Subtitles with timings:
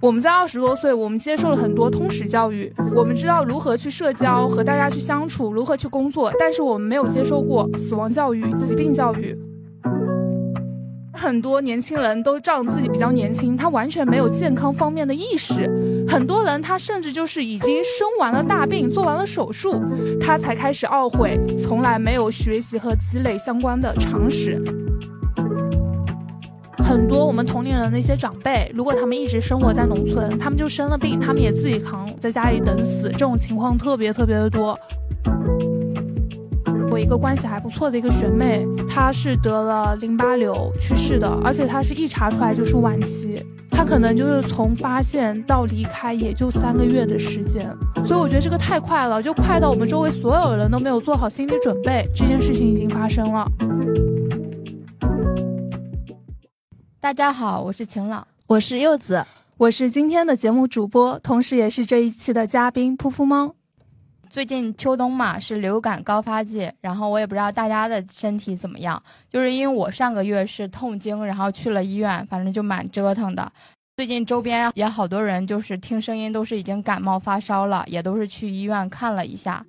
[0.00, 9.38] 我们在二十多岁，我们接受了很多通识教育，我们知道如何去社交，和大家去相处，如何去工作，但是我们没有接受过死亡教育、疾病教育。
[11.12, 15.68] 很多年轻人都仗自己比较年轻，他完全没有健康方面的意识。
[16.08, 19.82] 很多人他甚至就是已经生完了大病，做完了手术，
[20.18, 24.58] 他才开始懊悔，从来没有学习和积累相关的常识。
[26.90, 34.76] 很多我们同龄人的一些长辈，如果他们一直生活在农村，他们就生了病，他们也自己扛，在家里等死，这种情况特别特别的多。
[36.90, 47.72] 我一个关系还不错的一个学妹，她是得了淋巴瘤去世的，而且她是一查出来就是晚期，她可能就是从发现到离开也就三个月的时间，
[48.04, 53.46] 所以我觉得这个太快了，就快到我们周围所有人都没有做好心理准备，这件事情已经发生了。
[57.02, 59.24] 大家好，我是晴朗，我是柚子，
[59.56, 63.54] 我是今天的节目主播，同时也是这一期的嘉宾噗噗猫。
[64.28, 73.50] 最近秋冬嘛是流感高发季，然后我也不知道大家的身体怎么样，就是因为我上个月是痛经，然后去了医院，反正就蛮折腾的。
[73.96, 79.64] 最近周边也好多人就是听声音都是已经感冒发烧了，也都是去医院看了一下。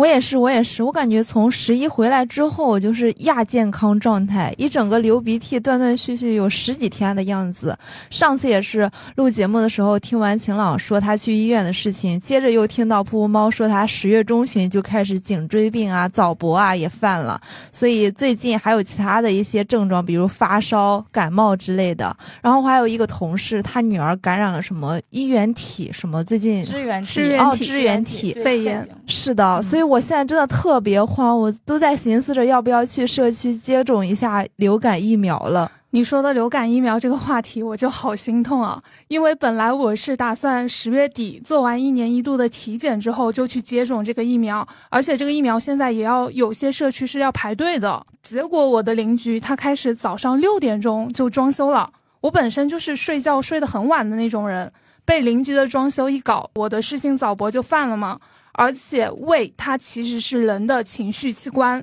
[0.00, 7.76] 我也是，我也是，我感觉从十一回来之后就是亚健康状态，一整个流鼻涕，断断续续有十几天的样子。
[8.08, 17.38] 上次也是录节目的时候，听完晴朗说他去医院的事情，接着又听到噗噗猫说他十月中旬就开始颈椎病啊、早搏啊也犯了，
[17.70, 22.16] 所以最近还有其他的一些症状，比如发烧、感冒之类的。
[22.40, 29.89] 然后还有一个同事，他女儿感染了什么衣原体什么，最近支原体哦，支原体肺炎，是的，所以。
[29.90, 35.72] 我现在真的特别慌，我都在寻思着要不要去社区接种一下流感疫苗了。
[35.90, 38.80] 你说的流感疫苗这个话题，我就好心痛啊！
[39.08, 48.00] 因为本来我是打算十月底做完一年一度的体检之后就去接种这个疫苗，而且这个疫苗现在也要有些社区是要排队的。
[48.22, 51.90] 结果我的邻居他开始早上六点钟就装修了，
[52.20, 54.70] 我本身就是睡觉睡得很晚的那种人，
[55.04, 58.16] 被邻居的装修一搞，我的失心早搏就犯了嘛。
[58.60, 61.82] 而且胃它其实是人的情绪器官，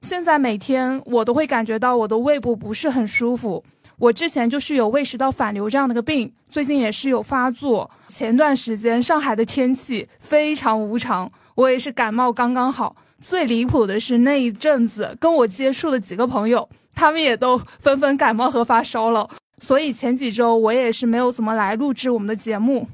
[0.00, 3.62] 现在每天我都会感觉到我的胃部不是很舒服。
[3.96, 7.88] 我之前就是有胃食道反流这样的个病，最近也是有发作。
[8.08, 12.96] 前段时间上海的天气非常无常，我也是感冒刚刚好。
[13.20, 22.88] 最离谱的是那一阵子跟我接触的几个朋友，他们也都纷纷感冒和发烧了，所以前几周我也是没有怎么来录制我们的节目。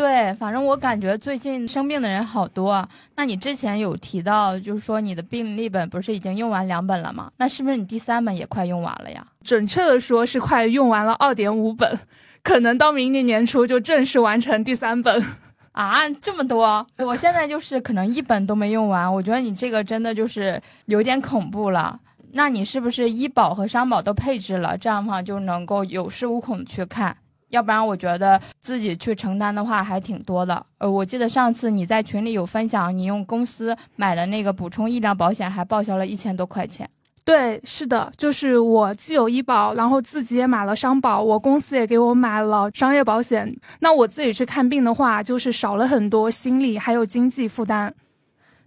[0.00, 2.88] 对，反正我感觉最近生病的人好多。
[3.16, 7.30] 那你之前有提到，就是说你的病历本不是已经用完两本了吗？
[7.36, 9.22] 那是不是你第三本也快用完了呀？
[9.44, 11.98] 准确的说是快用完了二点五本，
[12.42, 15.22] 可能到明年年初就正式完成第三本。
[15.72, 16.86] 啊，这么多！
[16.96, 19.12] 我现在就是可能一本都没用完。
[19.12, 22.00] 我觉得你这个真的就是有点恐怖了。
[22.32, 24.78] 那你是不是医保和商保都配置了？
[24.78, 27.14] 这样的话就能够有恃无恐去看。
[27.50, 30.64] 要不然我觉得自己去承担的话还挺多的。
[30.78, 36.88] 呃，我记得上次你在群里有分享，你用公司买的那个补充医疗保险还报销了一千多块钱。
[37.22, 43.54] 对，是的，就是我既有医保，然后自己也买了商保，我公司也给我买了商业保险。
[43.78, 47.94] 那我自己去看病的话，就是少了很多心理还有经济负担。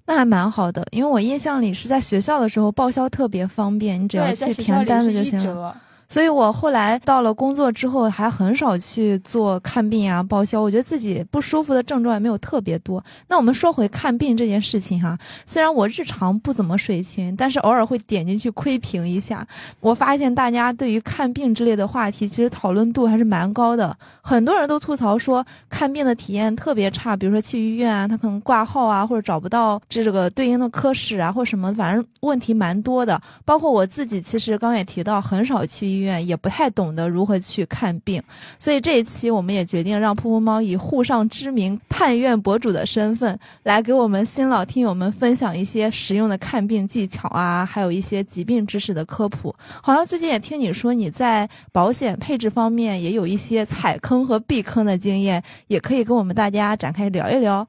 [0.06, 5.76] 那还蛮好的，因为我印象里是在学校的时候报销特别方便，你只要去填单子就行了。
[6.08, 10.62] 所以我后来到了工作之后，还很少去做看病啊、报销。
[10.62, 13.04] 我觉得自己不舒服的症状也没有特别多。
[13.28, 19.46] 那我们说回看病这件事情哈，虽然我日常不怎么水清，但是偶尔会点进去窥屏一下。
[19.80, 23.96] 我发现大家对于看病之类的话题，其实讨论度还是蛮高的。
[24.22, 33.20] 很多人都吐槽说看病的体验特别差，比如说去医院啊，他可能挂号啊，或者找不到这个对应的科室啊，或什么，反正问题蛮多的。
[33.46, 36.14] 包括我自己，其实刚也提到，很少去医院。
[36.24, 38.22] 也不太懂得如何去看病，
[38.58, 49.54] 所以这一期我们也决定让噗噗猫以沪上知名探院博主的身份，来给我们新老听友们分享一些实用的看病技巧啊，还有一些疾病知识的科普。
[49.82, 57.68] 好像最近也听你说你在保险配置方面也有一些踩坑和避坑的经验，也可以跟我们大家展开聊一聊。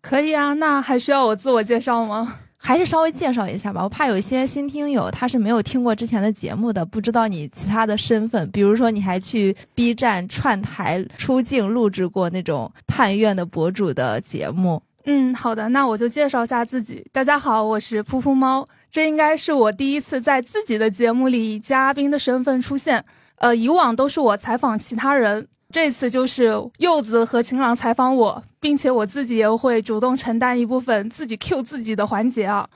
[0.00, 2.36] 可以啊，那还需要我自我介绍吗？
[2.62, 14.82] 还是稍微介绍一下吧，我怕有一些新听友他是没有听过之前的节目的，不知道你其他的身份，比如说你还去 B 站串台出镜录制过那种探院的博主的节目。
[15.06, 17.04] 嗯，好的，那我就介绍一下自己。
[17.10, 23.02] 大家好，我是噗噗猫，这应该是我第一次在自己的节目里以嘉宾的身份出现。
[23.36, 25.48] 呃，以往都是我采访其他人。
[25.72, 32.68] 这次就是柚子和晴朗采访我，并且我自己也会主动承担一部分自己 Q 自己的环节啊。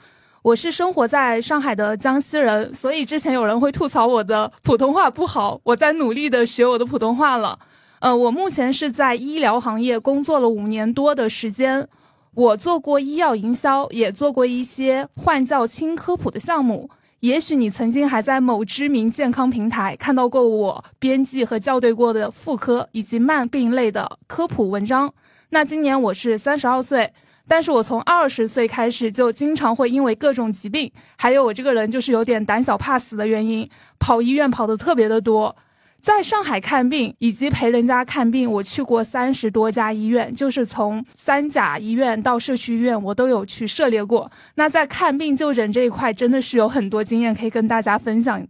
[0.43, 7.59] 我是生活在上海的江西人，所以之前有人会吐槽我的普通话不好，我在努力的学我的普通话了。
[7.99, 11.89] 呃，我目前是在医疗行业工作了五年多的时间，
[12.35, 16.89] 我做过医药营销，也做过一些换教轻科普的项目。
[17.25, 25.11] 也许你曾经还在某知名健康平台看到过我编辑和校对过的妇科以及慢病类的科普文章。
[25.49, 27.11] 那今年我是三十二岁，
[27.49, 33.67] 但是我从二十岁开始就经常会因为各种疾病，还有我这个人就是有点胆小怕死的原因，
[33.99, 35.57] 跑医院跑的特别的多。
[36.05, 44.31] 在上海看病以及陪人家看病，我去过三十多家医院，就是从三甲医院到社区医院，我都有去涉猎过。
[44.57, 48.47] 那在看病就诊这一块，真的是有很多经验可以跟大家分享。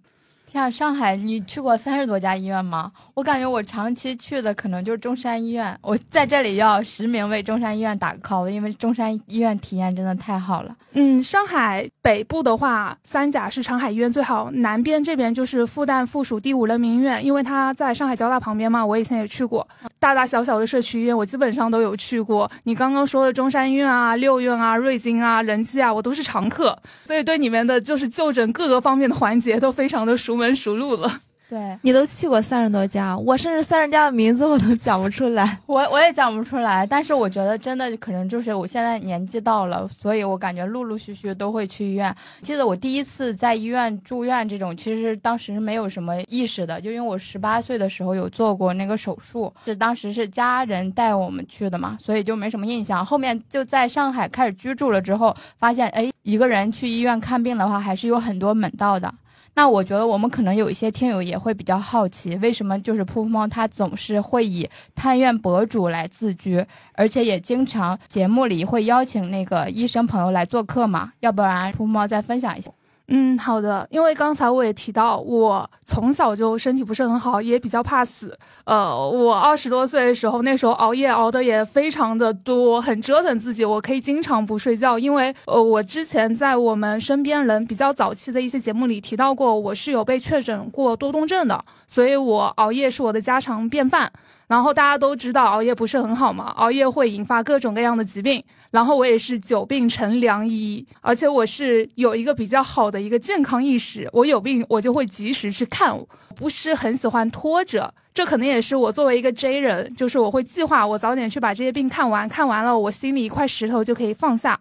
[0.54, 2.92] 像上海，你去过三十多家医院吗？
[3.12, 5.76] 我感觉我长期去的可能就是中山医院。
[5.82, 10.72] 我在这里要实名为中山医院打个 call，因为中山医院体验真的太好了。
[10.92, 18.86] 嗯，上海北部的话，三甲是长海医院最好，南边这边就是复旦附属第五人民医院，因为它在上海交大旁边嘛。
[18.86, 19.66] 我以前也去过，
[19.98, 22.48] 大大小小的社区医院，我基本上都有去过。
[22.62, 30.43] 你刚刚说的中山医院啊、六院啊、瑞金啊、仁济啊，我都是常客，所以对里面的就是就诊各个方面的环节都非常的熟。
[30.52, 36.84] 熟路了，对你都去过三十多家，我甚至三十家的名字我都讲不出来， 我我也讲不出来。
[36.84, 42.12] 但是我觉得真的可能就是我现在年纪到了，所以我感觉陆陆续续都会去医院。
[42.40, 53.04] 记得我第一次在医院住院这种，其实当时没有什么意识的，就因为我十八岁的时候有做过那个手术，是当时是家人带我们去的嘛，所以就没什么印象。
[53.04, 59.12] 后面就在上海开始居住了之后，发现哎，一个人去医院看病的话，还是有很多门道的。
[59.56, 66.64] 那我觉得我们可能有一些听友也会比较好奇，为什么就是噗噗猫它总是会以探院博主来自居，
[66.94, 71.12] 而且也经常节目里会邀请那个医生朋友来做客嘛？
[71.20, 72.70] 要不然噗噗猫再分享一下。
[73.08, 73.86] 嗯，好的。
[73.90, 78.36] 因为刚才我也提到，我从小就身体不是很好，也比较怕死。
[78.64, 83.62] 呃，我二十多岁的时候，那时候熬夜熬的也非常的多，很折腾自己。
[83.62, 94.10] 我可以经常不睡觉，因为呃，我之前在我们身边人比较早期的一些节目里提到过，我是有被确诊过多动症的，所以我熬夜是我的家常便饭。
[94.46, 98.42] 然后大家都知道熬夜不是很好嘛，熬夜会引发各种各样的疾病。
[98.74, 105.96] 然后我也是久病成良医，而且我是有一个比较好的一个健康意识，我有病我就会及时去看，
[106.34, 107.94] 不是很喜欢拖着。
[108.12, 114.58] 这可能也是我作为一个 J 人，就是我会计划我早点去把这些病看完，看完了我心里一块石头就可以放下。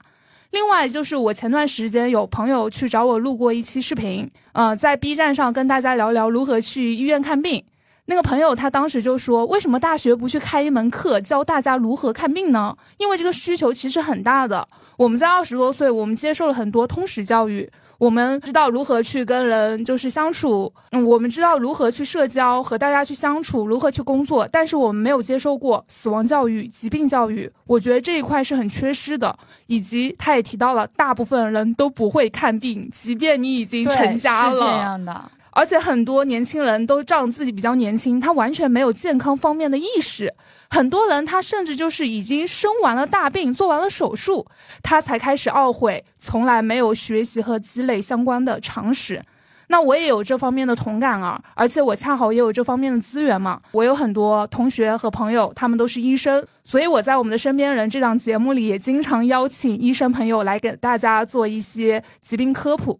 [0.51, 7.63] 另外就是我前段时间有朋友去找我录过一期视频，呃，在 B 站上跟大家聊聊如何去医院看病。
[8.05, 12.75] 那个朋友他当时就说：“为什么大学不去开一门课教大家如何看病呢？
[12.97, 14.67] 因为这个需求其实很大的。
[14.97, 27.49] 我们在二十多岁，我们接受了很多通识教育，我们知道如何去跟人就是相处，嗯，我们知道如何去社交和大家去相处，如何去工作，但是我们没有接受过死亡教育、疾病教育。
[27.65, 29.33] 我觉得这一块是很缺失的。
[29.67, 35.31] 以及他也提到了，大部分人都不会看病，即便你已经成家了。”是这样的。
[35.55, 40.33] 而且很多年轻人都仗自己比较年轻，他完全没有健康方面的意识。
[40.69, 44.47] 很多人他甚至就是已经生完了大病，做完了手术，
[44.81, 49.21] 他才开始懊悔，从来没有学习和积累相关的常识。
[49.67, 53.59] 那我也有这方面的同感啊，而且我恰好也有这方面的资源嘛。
[53.71, 62.99] 我有很多同学和朋友，他们都是医生，所以我在我们的身边人这档节目里也经常邀请医生朋友来给大家做一些疾病科普。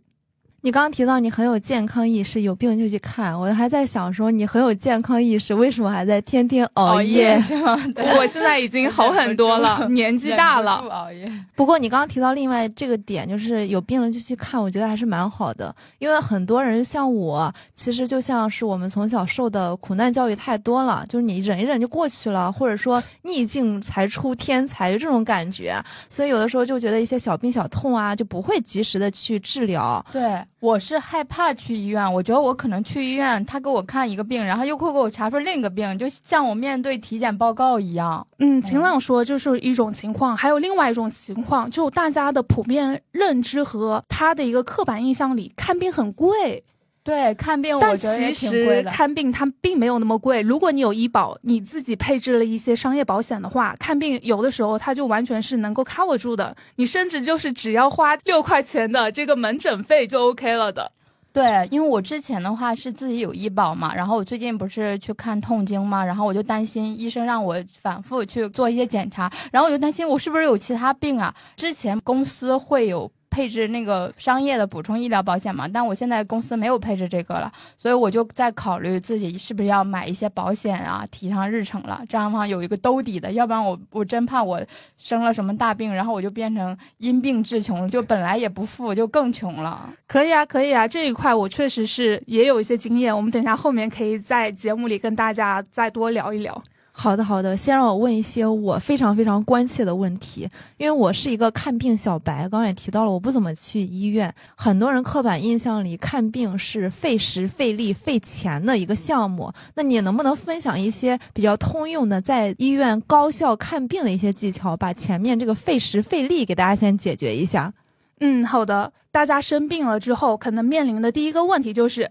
[0.65, 3.37] 你刚刚提到你很有健康意识，有病就去看。
[3.37, 7.37] 我还在想说，你很有健康意识，为什么还在天天熬夜？
[7.41, 7.77] 是吗？
[8.17, 10.81] 我现在已经好很多了，年纪大了。
[10.81, 11.29] 不熬夜。
[11.53, 15.75] 不过你刚刚提到另外这个点，就是有病了就去看，我觉得还是蛮好的。
[15.99, 25.75] 因为很多人像我，其实就像是我们从小受的苦难教育太多了，就是你忍一忍就过去了，或者说逆境才出天才，就这种感觉。
[26.09, 30.01] 所以有的时候就觉得一些小病小痛啊，就不会及时的去治疗。
[30.13, 30.41] 对。
[30.63, 38.25] 我是害怕去医院，我觉得我可能去医院，他给我看一个病，然后又会给我查出另一个病，就像我面对体检报告一样。
[38.39, 46.63] 嗯，晴朗说就是一种情况，还有另外一种情况，就大家的普遍认知和他的一个刻板印象里，看病很贵。
[47.03, 50.41] 对，看病，但其实看病它并没有那么贵。
[50.41, 56.55] 如果你有医保，你自己配置了一些商业保险的话，看病有的时候它就完全是能够 cover 住的。
[56.77, 60.89] 你甚至就是只要花六块钱的这个门诊费就 OK 了的。
[61.33, 71.35] 对，因为我之前的话是自己有医保嘛，然后我最近不是去看痛经嘛，然后我就担心医生让我反复去做一些检查，然后我就担心我是不是有其他病啊？
[71.57, 73.11] 之前公司会有。
[73.33, 82.03] 配置那个商业的补充医疗保险嘛，但我现在公司没有配置这个了，所以我就在考虑自己是不是要买一些保险啊，提上日程了。
[82.07, 84.61] 这样的话有一个兜底的，要不然我我真怕我
[84.99, 89.89] 生了什么大病，然后我就变成因病致穷，就本来也不富，就更穷了。
[90.05, 96.61] 可以啊，可以啊，这一块我确实是也有一些经验，我们等一下后面可以在节目里跟大家再多聊一聊。
[96.95, 97.57] 好的，好的。
[97.57, 100.47] 先让我问一些我非常非常关切的问题，
[100.77, 102.41] 因为我是一个看病小白。
[102.41, 104.33] 刚刚也提到了，我不怎么去医院。
[104.55, 109.51] 很多人刻板印象里看病是费时费力费钱的一个项目。
[109.73, 117.73] 那你能不能分享一些比较通用的在医院高效看病的一些技巧，把前面这个费时费力给大家先解决一下？
[118.19, 118.93] 嗯，好的。
[119.11, 122.09] 大家生病了之后，可能面临的第一个问题就是，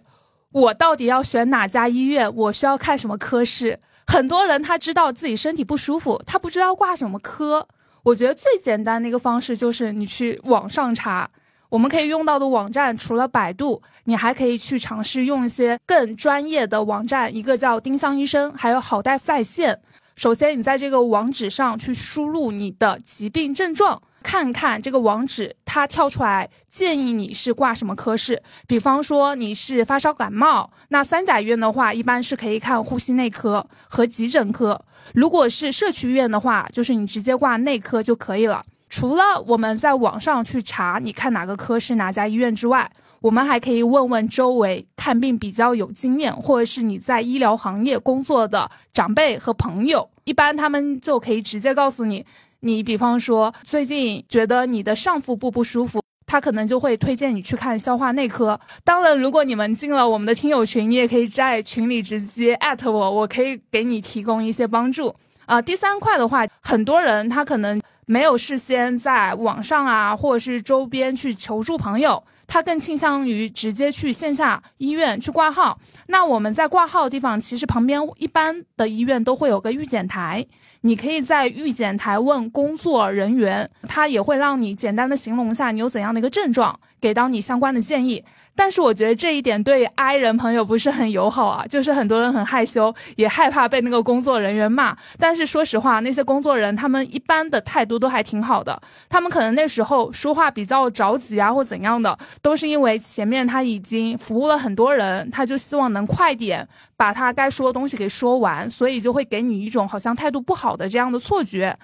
[0.50, 2.32] 我到底要选哪家医院？
[2.34, 3.78] 我需要看什么科室？
[4.12, 7.66] 很多人他知道自己身体不舒服，他不知道挂什么科。
[8.02, 11.30] 我觉得最简单的一个方式就是你去网上查。
[11.70, 19.80] 我们可以用到的网站除了百度，你还可以去尝试用一些更专业的网站，一个叫丁香医生，还有好大夫在线。
[20.14, 24.02] 首先，你在这个网址上去输入你的疾病症状。
[24.22, 28.42] 看看这个网址，它跳出来建议你是挂什么科室。
[28.66, 34.82] 比方说你是发烧感冒，那三甲医院的话，一般是可以看呼吸内科和急诊科。
[35.12, 38.64] 如果是社区医院的话，就是你直接挂内科就可以了。
[38.88, 52.24] 除了我们在网上去查你看哪个科室哪家医院之外，我们还可以问问周围看病比较有经验，或者是你在医疗行业工作的长辈和朋友，一般他们就可以直接告诉你。
[52.64, 58.58] 你比方说最近觉得你的上腹部不舒服，他可能就会推荐你去看消化内科。
[58.84, 65.12] 当然，如果你们进了我们的听友群，你也可以在群里直接艾特我，我可以给你提供一些帮助。
[65.44, 75.80] 啊，第三块的话，很多人他可能没有事先在网上啊，或者是周边去求助朋友，他更倾向于直接去线下医院去挂号。
[76.08, 80.46] 那我们在挂号的地方，其实旁边一般的医院都会有个预检台。
[80.82, 88.22] 你可以在预检台问工作人员，他也会让你简单的形容一下你有怎样的一个症状，给到你相关的建议。
[88.54, 94.96] 但是我觉得这一点对 I 人朋友不是很友好啊， 就是很多人很害羞，也害怕被那个工作人员骂。
[95.18, 106.66] 但是说实话，那些工作人员他们一般的态度都还挺好的，他们可能那时候说话比较着急啊，或怎样的，都是因为前面他已经服务了很多人，他就希望能快点
[106.96, 111.74] 把他该说的东西给说完，所以就会给你一种好像态度不好的这样的错觉。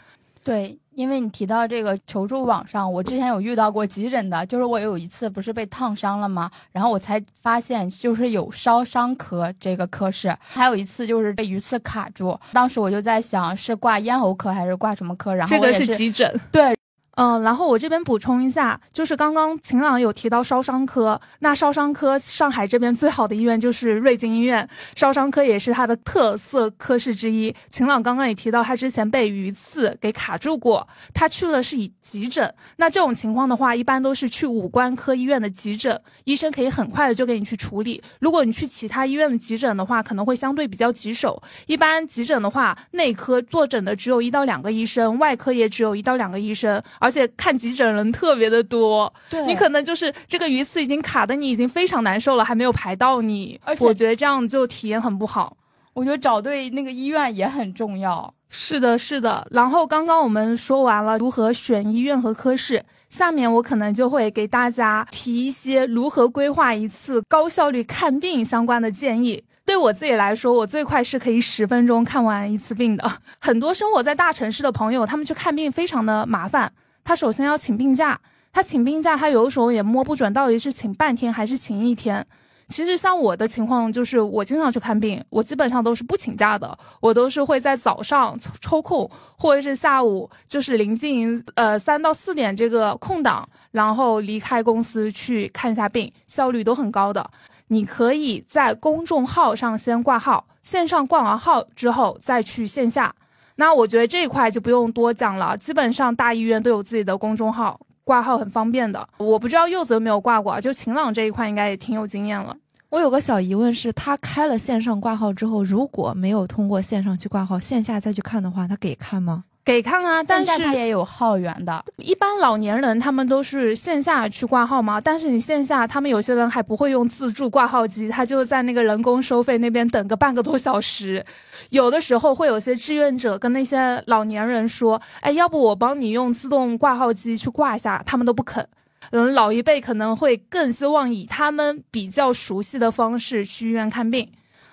[0.42, 0.78] 对。
[0.98, 6.50] 因为你提到这个求助网上，我之前有遇到过急诊的，就是我有一次不是被烫伤了吗？
[6.72, 16.76] 然后我才发现就是有烧伤科这个科室，还有一次就是被鱼刺卡住，当时我就在想是挂咽喉科还是挂什么科，然后这个是急诊，对。
[17.20, 27.52] 嗯，然后我这边补充一下，就是刚刚秦朗有提到烧伤科，那烧伤科上海这边最好的医院就是瑞金医院，烧伤科也是它的特色科室之一。
[27.70, 32.54] 秦朗刚刚也提到，他之前被鱼刺给卡住过，他去了是以急诊。
[32.76, 38.00] 那这种情况的话，一般都是去五官科医院的急诊，医生可以很快的就给你去处理。
[38.20, 41.42] 如果你去其他医院的急诊的话，可能会相对比较棘手。
[41.66, 55.56] 一般急诊的话，内科坐诊的只有一到两个医生，外科也只有一到两个医生，而而且看急诊人特别的多，对你可能就是这个鱼刺已经卡的你已经非常难受了，还没有排到你，而且我觉得这样就体验很不好。
[55.94, 58.34] 我觉得找对那个医院也很重要。
[58.50, 59.46] 是的，是的。
[59.50, 69.42] 然后刚刚我们说完了如何选医院和科室，下面我可能就会给大家提一些如何规划一次高效率看病相关的建议。
[69.64, 73.10] 对我自己来说，我最快是可以十分钟看完一次病的。
[73.38, 76.72] 很多生活在大城市的朋友，他们去看病非常的麻烦。
[77.08, 78.20] 他首先要请病假，
[78.52, 82.22] 他请病假，他有的时候也摸不准到底是请半天还是请一天。
[82.68, 97.26] 其实像我的情况，就是我经常去看病，我基本上都是不请假的，我都是会在早上抽空，或者是下午，就是临近呃三到四点这个空档，然后离开公司去看一下病，效率都很高的。
[97.68, 103.14] 你可以在公众号上先挂号，线上挂完号之后再去线下。
[103.60, 109.04] 那我觉得这一块就不用多讲了，基本上大医院都有自己的公众号，挂号很方便的。
[109.16, 112.56] 我不知道柚子有没有挂过，就晴朗这一块应该也挺有经验了。
[112.88, 119.42] 我有个小疑问是，他开了线上挂号之后，如果没有通过线上去挂号，线下再去看的话，他给看吗？
[119.68, 121.84] 给看啊，但是它也有号源的。
[121.98, 131.22] 一般老年人他们都是线下去挂号嘛，但是你线下他们有些人还不会用自助挂号机，他就在那个人工收费那边等个半个多小时。
[131.68, 138.66] 有的时候会有些志愿者跟那些老年人说：“哎，要不我帮你用自动挂号机去挂一下。”他们都不肯。
[139.10, 144.26] 嗯，老一辈可能会更希望以他们比较熟悉的方式去医院看病。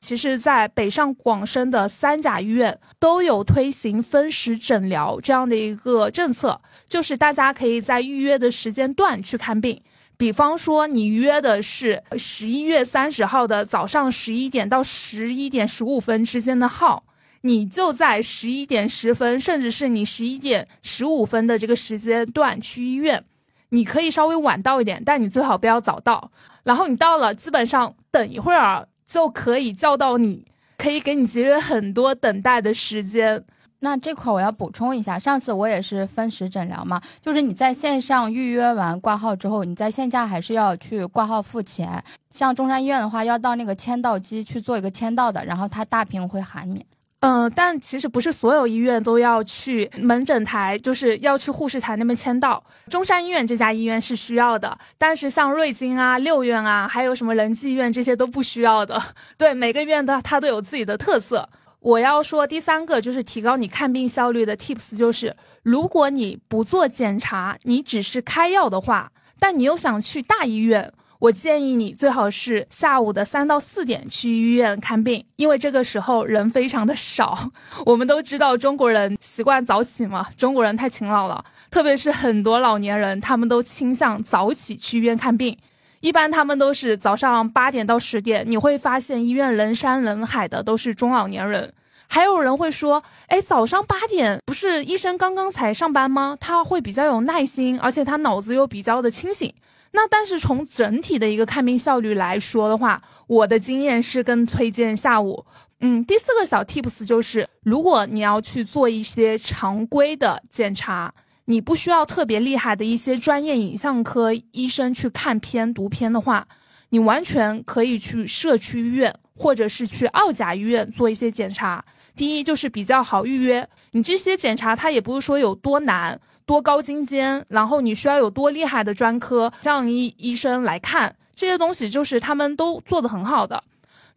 [0.06, 9.82] 其实，在北上广深的三甲医院都有推行分时诊疗这样的一个政策，就是大家可以在预约的时间段去看病。
[10.16, 17.04] 比方说，你约的是十一月三十号的早上十一点到十一点十五分之间的号，
[17.42, 23.26] 你就在十一点十分，甚至是你十一点十五分的这个时间段去医院。
[23.70, 26.30] 你可以稍微晚到一点，但你最好不要早到。
[26.64, 28.88] 然后你到了，基本上等一会儿。
[29.08, 30.46] 就可以叫到你，
[30.78, 33.44] 可以给你节约很多等待的时间。
[33.80, 42.04] 那这块我要补充一下，上次我也是分时诊疗嘛，就是你在线上预约完挂号之后，你在线下还是要去挂号付钱。
[42.32, 46.84] 像中山医院的话，要到那个签到机去做一个签到的，然后他大屏会喊你。
[47.28, 52.64] 嗯，但其实不是所有医院都要去门诊台，就是要去护士台那边签到。
[52.88, 59.02] 中山医院这家医院是需要的，但是像瑞金啊、六院啊，还有什么仁济医院这些都不需要的。
[59.40, 61.50] 对，每个医院的它都有自己的特色。
[61.80, 70.94] 我要说第三个就是提高你看病效率的 tips，就是如果你不做检查，你只是开药的话，但你又想去大医院。
[71.20, 77.52] 我建议你最好是下午的三到四点去医院看病，因为这个时候人非常的少。
[77.86, 85.58] 我们都知道中国人习惯早起嘛，中国人太勤劳了，特别是很多老年人，他们都倾向早起去医院看病。
[86.02, 91.74] 一般他们都是早上八点到十点，你会发现医院人山人海的都是中老年人。
[92.08, 96.38] 还有人会说，哎，早上八点不是医生刚刚才上班吗？
[96.40, 99.52] 他会比较有耐心，而且他脑子又比较的清醒。
[99.96, 105.46] 那但是从整体的一个看病效率来说的话，我的经验是更推荐下午。
[105.80, 111.14] 嗯，第四个小 tips 就是，如果你要去做一些常规的检查，
[111.46, 116.46] 你不需要特别厉害的一些专业影像科医生去看片读片的话，
[116.90, 121.84] 你完全可以去社区医院或者是去二甲医院做一些检查。
[122.16, 126.20] 第一就是比较好预约，你这些检查它也不是说有多难。
[126.46, 133.64] 多高精尖，然后你需要有多厉害的专科像医医生来看这些东西，就是他们都做的很好的。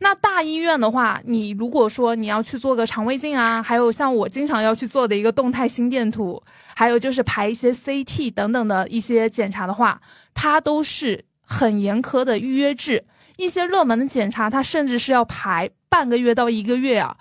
[0.00, 6.40] 那大医院的话，你如果说你要去做个肠胃镜啊，还有像我经常要去做的一个动态心电图，
[6.76, 10.00] 还有就是排一些 CT 等等的一些检查的话，
[10.34, 13.04] 它都是很严苛的预约制。
[13.36, 17.16] 一些热门的检查，它甚至是要排半个月到一个月啊。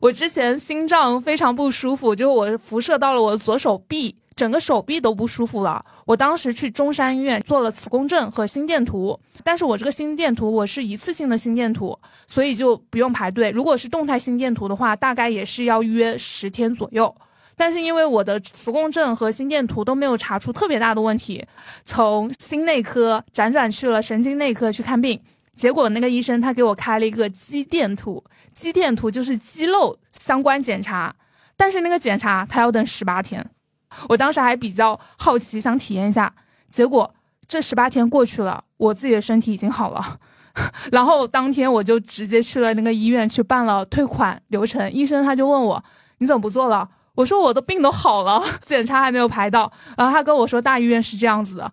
[0.00, 4.16] 我之前心脏非常不舒服，就是我辐射到了我的左手臂。
[4.36, 13.50] 整个手臂都不舒服了，我当时去中山医院做了磁共振和心电图，但是我这个心电图我是一次性的心电图，所以就不用排队。
[13.50, 17.12] 如果是动态心电图的话，大概也是要约十天左右。
[17.56, 21.42] 但是因为我的磁共振和心电图都没有查出特别大的问题，
[21.86, 25.18] 从心内科辗转去了神经内科去看病，
[25.54, 28.22] 结果那个医生他给我开了一个肌电图，
[28.52, 31.16] 肌电图就是肌肉相关检查，
[31.56, 33.48] 但是那个检查他要等十八天。
[34.08, 36.32] 我当时还比较好奇，想体验一下，
[36.68, 37.14] 结果
[37.48, 40.18] 这十八天过去了，我自己的身体已经好了，
[40.92, 44.90] 然后当天我就直接去了那个医院去办了退款流程。
[44.92, 45.82] 医生他就问我
[46.18, 46.88] 你怎么不做了？
[47.14, 49.70] 我说我的病都好了， 检查还没有排到。
[49.96, 51.72] 然后他跟我说大医院是这样子的。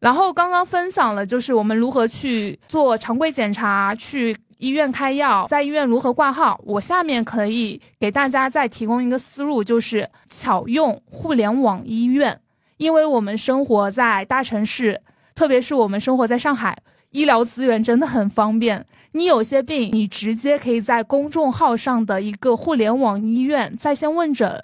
[0.00, 4.36] 然后刚刚分享了就是我们如何去做常规检查去。
[4.62, 6.56] 医院开药，在医院如何挂号？
[6.62, 12.38] 我下面可以给大家再提供一个思路，就是巧用互联网医院。
[12.76, 15.00] 因为我们生活在大城市，
[15.34, 16.78] 特别是我们生活在上海，
[17.10, 18.86] 医疗资源真的很方便。
[19.10, 24.62] 你有些病，你直接可以在公众号上的一个互联网医院在线问诊。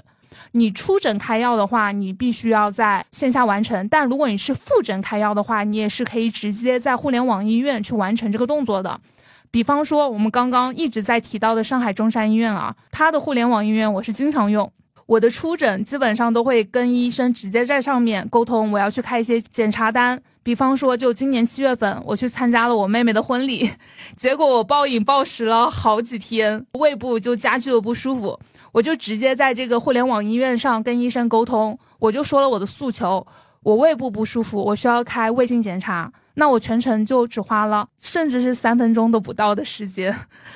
[0.53, 9.01] 你出诊开药的话，你必须要在线下完成；但如果你是复诊开药的话，你也是可以直接在互联网医院去完成这个动作的。
[9.51, 14.71] 比方说，我们刚刚一直在提到的上海中山医院啊，它的互联网医院我是经常用。
[15.07, 20.21] 我的出诊基本上都会跟医生直接在上面沟通，我要去开一些检查单。
[20.43, 23.71] 比方说，就今年七月份，我去参加了我妹妹的婚礼，
[24.17, 28.39] 结果我暴饮暴食了好几天，胃部就加剧了不舒服。
[28.73, 33.27] 我就直接在这个互联网医院上跟医生沟通，我就说了我的诉求，
[33.63, 36.13] 我胃部不舒服，我需要开胃镜检查。
[36.39, 40.15] 那我全程就只花了，甚至是三分钟都不到的时间。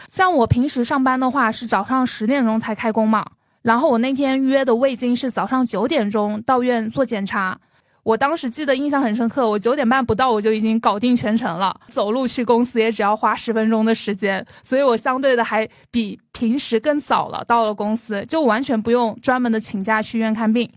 [0.09, 3.27] 像我平时上班的话，是早上十点钟才开工嘛，
[3.63, 7.59] 然后我那天约的胃镜是早上九点钟到院做检查。
[8.05, 20.71] 我当时记得印象很深刻，我九点半不到我就已经搞定全程了，走路去公司也只要花十分钟的时间，所以我相对的还比平时更早了到了公司，就完全不用专门的请假去医院看病。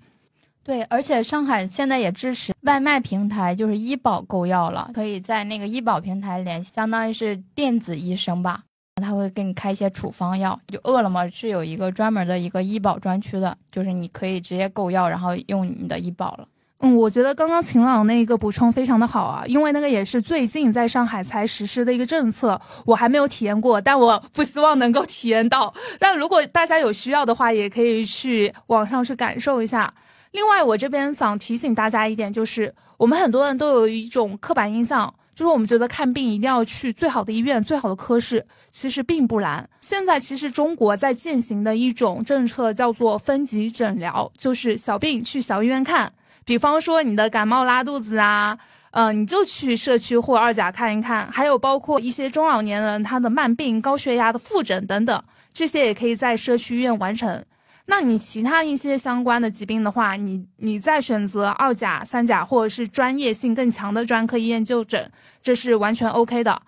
[0.65, 8.63] 对，而且上海现在也支持外卖平台，就是医保购药了，可以在那个医保平台联系，相当于是电子医生吧，
[8.99, 10.59] 他会给你开一些处方药。
[10.67, 16.47] 就饿了么是有一个专门的一个医保专区的，就是你可以直接购药，然后用你的医保了。
[16.79, 25.71] 嗯，我觉得刚刚晴朗那个补充非常的好啊，因为那个也是最近在上海才实施的一个政策，我还没有体验过，但我不希望能够体验到。
[25.99, 29.93] 但如果大家有需要的话，也可以去网上去感受一下。
[30.35, 39.67] 另外，我这边想提醒大家一点，就是我们很多人都有一种刻板印象，就是我们觉得看病一定要去最好的医院、最好的科室，其实并不然。
[39.79, 46.11] 现在其实中国在践行的一种政策叫做分级诊疗，就是小病去小医院看。
[46.43, 48.57] 比方说你的感冒拉肚子啊，
[48.91, 51.31] 嗯，你就去社区或二甲看一看。
[51.31, 57.41] 还有包括一些中老年人他的慢病、高血压的复诊等等，这些也可以在社区医院完成。
[57.87, 66.61] 那你其他一些相关的疾病的话，你你再选择二甲、三甲或者是专业性更强的专科医院就诊，这是完全 OK 的。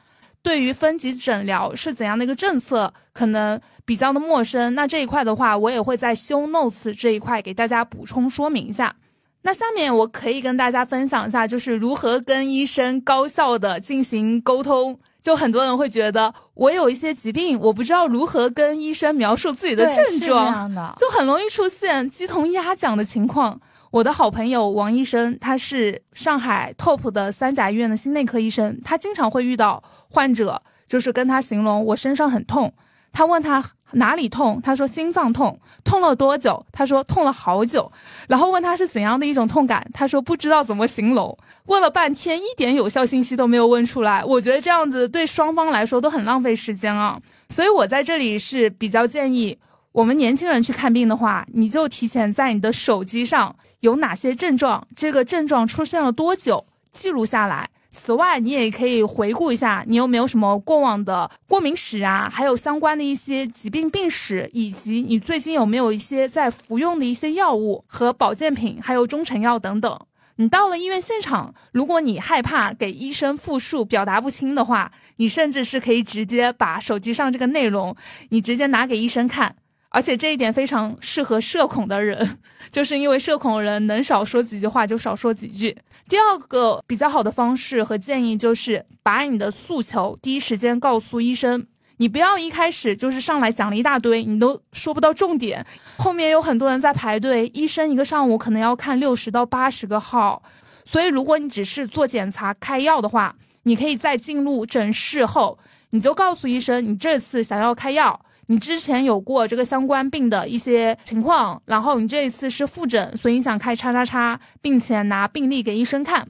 [0.43, 4.75] 对于分级诊疗是怎样的一个政策，可能比较的陌生。
[4.75, 8.95] 那这一块的话，我也会在修 notes 这一块给大家补充说明一下。
[9.41, 14.99] 那下面我可以跟大家分享一下，就是如何跟医生高效的进行沟通。
[15.27, 23.59] 就很多人会觉得我有一些疾病，我不知道如何跟医生描述自己的症状，就很容易出现鸡同鸭讲的情况。
[23.91, 32.73] 我的好朋友王医生，他是上海 top 的三甲医院的心内科医生，他经常会遇到患者，就是跟他形容我身上很痛，
[33.11, 33.61] 他问他。
[33.91, 34.59] 哪里痛？
[34.61, 36.65] 他说心脏痛，痛了多久？
[36.73, 37.89] 他说痛了好久。
[38.27, 39.89] 然后问他是怎样的一种痛感？
[39.93, 41.37] 他说不知道怎么形容。
[41.67, 44.23] 问了半天，一点有效信息都没有问出来。
[44.23, 47.19] 我觉得这样子对双方来说都很浪费时间啊。
[47.49, 49.57] 所以我在这里是比较建议
[49.91, 57.69] 我们年轻人去看病的话，你就提前在你的手机上有哪些症状，这个症状出现了多久，记录下来。
[57.89, 62.29] 此外，你也可以回顾一下，你有没有什么过往的过敏史啊？
[62.31, 69.99] 还有相关的一些疾病病史，以及你最近有没有一些在服用的一些药物和保健品，还有中成药等等。
[70.37, 77.95] 你到了医院现场，如果你害怕给医生复述表达不清的话，你甚至是可以直接把手机上这个内容，
[78.29, 79.55] 你直接拿给医生看。
[79.89, 82.37] 而且这一点非常适合社恐的人，
[82.69, 85.75] 就是因为社恐人能少说几句话就少说几句。
[86.07, 91.65] 第二个比较好的方式和建议就是把你的诉求第一时间告诉医生，
[91.97, 95.65] 你不要一开始就是上来讲了一大堆，你都说不到重点，
[95.97, 100.41] 后面有很多人在排队，医生一个上午可能要看六十到八十个号，
[100.85, 105.57] 所以如果你只是做检查开药的话，你可以在进入诊室后，
[105.89, 108.19] 你就告诉医生你这次想要开药。
[108.49, 116.25] 你之前有过这个相关病的一些情况，然后你这一次是复诊，所以你想开叉叉叉，并且拿病历给医生看。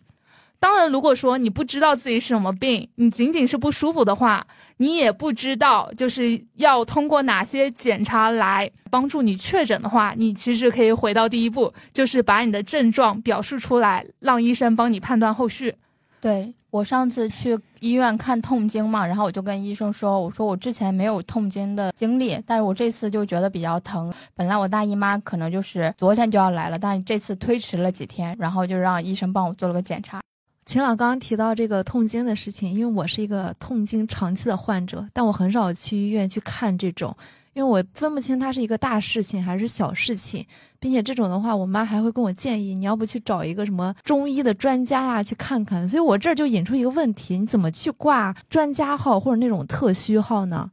[0.60, 15.76] 当然，如果说你不知道自己是什么病，你仅仅是不舒服的话，你也不知道就是要通过哪些检查来帮助你确诊的话，你其实可以回到第一步，就是把你的症状表述出来，让医生帮你判断后续。
[16.20, 24.14] 对我上次去医院看痛经嘛，然后我就跟医生说，我说我之前没有痛经的经历，但是我这次就觉得比较疼。
[24.36, 30.20] 本来我大姨妈可能就是昨天就要来了，但是这次推迟了几天，然后就让医生帮我做了个检查。
[30.68, 37.16] 秦朗刚刚提到这个痛经的事情，因为我是一个痛经长期的患者，但我很少去医院去看这种。
[37.54, 40.46] 因为我分不清它是一个大事情还是小事情，
[40.78, 45.88] 并且这种的话，我妈还会跟我建议，你要不去找一个什么中医的专家呀去看看。
[45.88, 50.72] 所以我这儿就引出一个问题：你怎么去挂专家号或者那种特需号呢？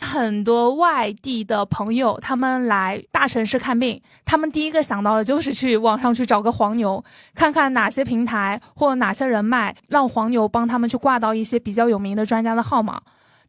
[0.00, 7.02] 很多外地的朋友他们来大城市看病，他们第一个想到的就是去网上去找个黄牛，
[7.34, 13.00] 看看哪些平台或哪些人脉，让黄牛帮他们去挂到一些比较有名的专家的号码。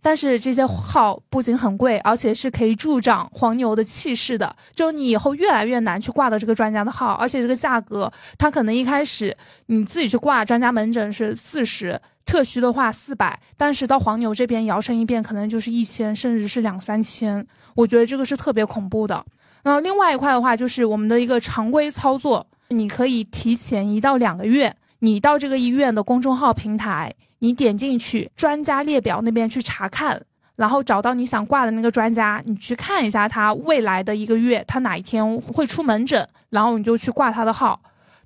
[0.01, 4.55] 但是这些号不仅很贵，而且是可以助长黄牛的气势的。
[4.73, 17.45] 就你以后越来越难去挂到这个专家的号，而且这个价格，它可能一开始你自己去挂专家门诊是四十，特需的话四百，但是到黄牛这边摇身一变，可能就是一千，甚至是两三千。
[17.75, 19.25] 我觉得这个是特别恐怖的。
[19.63, 27.13] 那另外一块的话，就是我们的一个常规操作，你可以提前一到两个月，你到这个医院的公众号平台。
[27.39, 30.21] 你点进去专家列表那边去查看，
[30.55, 37.79] 然后找到你想挂的那个专家，你去看一下他未来的一个月，他哪一天会出门诊，然后你就去挂他的号。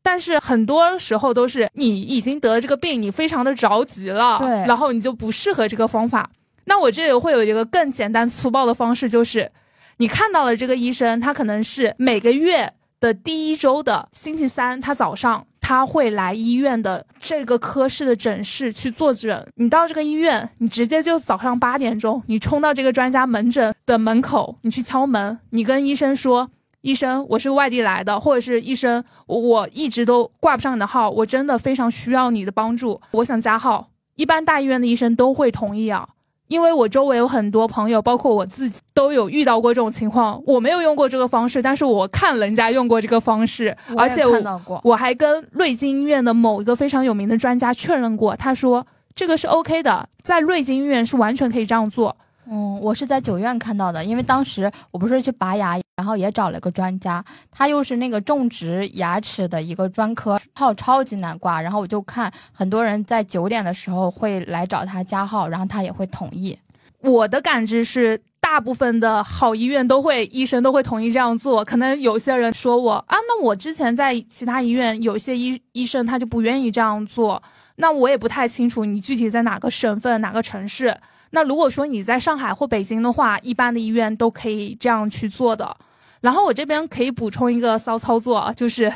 [0.03, 6.27] 但是很多时候都是你已经得了这个病，你非常的着急了，对，然后你就不适合这个方法。
[6.65, 9.51] 那我这里会有一个更简单粗暴的方式，就是
[9.97, 19.47] 你看到了这个医生，他可能是每个月的第一周的星期三，他早上他会来医院的这个科室的诊室去坐诊。
[19.55, 26.49] 你到这个医院，你直接就早上八点钟，你冲到这个专家门诊的门口，你去敲门，你跟医生说。
[26.81, 33.87] 医生，我是外地来的，或者是医生，我一直都挂不上你的号，我真的非常需要你的帮助，我想加号。
[34.15, 36.05] 一般大医院的医生都会同意啊，
[36.51, 40.43] 因为我周围有很多朋友，包括我自己都有遇到过这种情况。
[40.45, 48.85] 我没有用过这个方式，但是我看人家用过这个方式，而且我我还跟瑞金医院的某一个非常有名的专家确认过，他说
[49.15, 52.17] 这个是 OK 的，在瑞金医院是完全可以这样做。
[52.53, 66.59] 嗯，我是在九院看到的，因为当时我不是去拔牙，然后也找了个专家，他又是那个种植牙齿的一个专科，号超级难挂，然后我就看很多人在九点的时候会来找他加号，然后他也会同意。
[66.99, 71.63] 我的感知是，大部分的好医院都会，医生都会同意这样做。
[71.63, 77.41] 可能有些人说我啊，那我之前在其他医院有些医医生他就不愿意这样做，
[77.77, 80.95] 那我也不太清楚你具体在哪个省份哪个城市。
[81.31, 85.75] 那如果说你在上海或北京的话，一般的医院都可以这样去做的。
[86.21, 88.91] 然后我这边可以补充一个骚操作，就是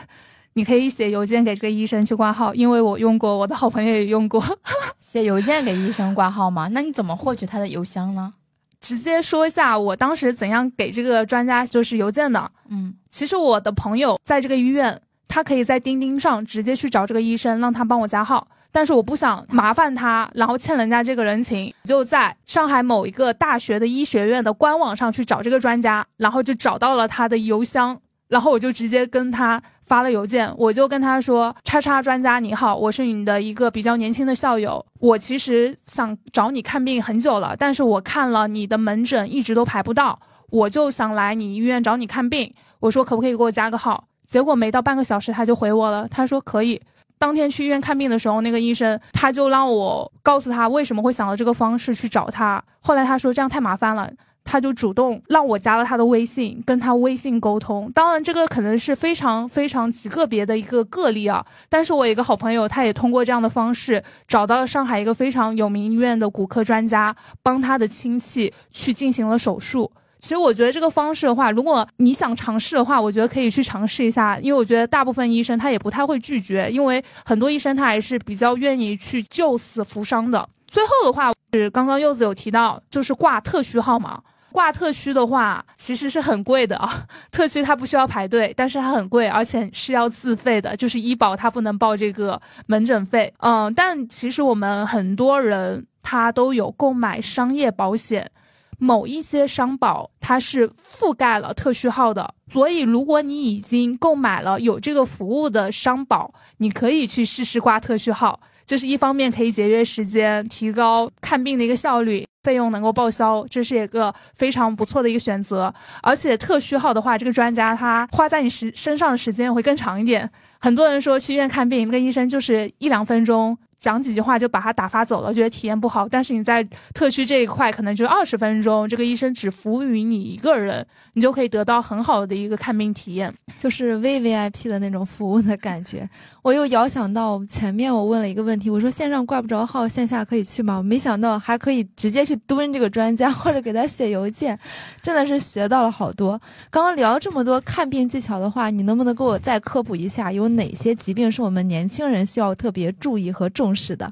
[0.53, 4.43] 你可以写邮件给这个医生去挂号，因为我用过，我的好朋友也用过。
[4.99, 6.67] 写邮件给医生挂号吗？
[6.71, 8.33] 那你怎么获取他的邮箱呢？
[8.81, 12.51] 直接说一下我当时怎样给这个专家就是邮件的。
[12.69, 18.47] 嗯，其实我的朋友在这个医院，他可以在钉钉上直接去找这个医生，让他帮我加号。
[18.75, 44.03] 但是我不想麻烦他，然后欠人家这个人情，就在上海某一个大学的医学院的官网上去找这个专家，然后就找到了他的邮箱，然后我就直接跟他发了邮件，我就跟他说：“叉叉专家你好，我是你的一个比较年轻的校友，我其实想找你看病很久了，但是我看了你的门诊一直都排不到，我就想来你医院找你看病，我说可不可以给我加个号？
[44.27, 46.81] 结果没到半个小时他就回我了，他说可以。”
[47.25, 52.63] 当天去医院看病的时候，那个医生他就让我告诉他为什么会想到这个方式去找他。
[52.79, 54.07] 后来他说这样太麻烦了，
[54.43, 57.91] 他就主动让我加了他的微信，跟他微信沟通。
[57.95, 61.43] 当然，这个可能是非常非常极个别的一个个例啊。
[61.67, 69.91] 但是我有一个好朋友，他也通过这样的方式找到了上海一个非常有名医院的骨科专家，帮他的亲戚去进行了手术。
[70.25, 80.49] 其实我觉得这个方式的话，如果你想尝试的话，我觉得可以去尝试一下，因为我觉得大部分医生他也不太会拒绝，因为很多医生他还是比较愿意去救死扶伤的。
[80.67, 84.19] 最后的话是刚刚柚子有提到，就是挂特需号嘛，
[84.51, 93.31] 挂特需的话其实是很贵的啊， 特需它不需要排队，但是它很贵，而且是要自费的，就是医保它不能报这个门诊费。
[93.41, 98.31] 嗯，但其实我们很多人他都有购买商业保险。
[98.77, 108.39] 某一些商保它是覆盖了特需号的，所以如果你已经购买了有这个服务的商保，你可以去试试挂特需号。
[108.65, 115.71] 这是一方面可以节约时间，提高看病的一个效率，费用能够报销，这是一个非常不错的一个选择。
[116.01, 120.27] 而且特需号的话，这个专家他花在你时身上的时间会更长一点。
[120.59, 123.55] 很多人说去医院看病，那个医生就是一两分钟。
[123.85, 126.09] 讲几句话就把他打发走了，觉得体验不好。
[126.09, 136.09] 但是你在特区这一块，可能就二十分钟，这个医生只服务于你一个人，你就可以得到很好的一个看病体验，就是 V V I P 的那种服务的感觉。
[136.41, 140.81] 我又遥想到前面我问了一个问题，我说线上挂不着号，线下可以去吗？
[140.81, 144.57] 没想到还可以直接去蹲这个专家，或者给他写邮件，
[145.03, 146.41] 真的是学到了好多。
[146.71, 154.11] 刚刚聊这么多看病技巧的话，你能不能给我再科普一下，有哪些疾病是我们年轻人需要特别注意和重视的？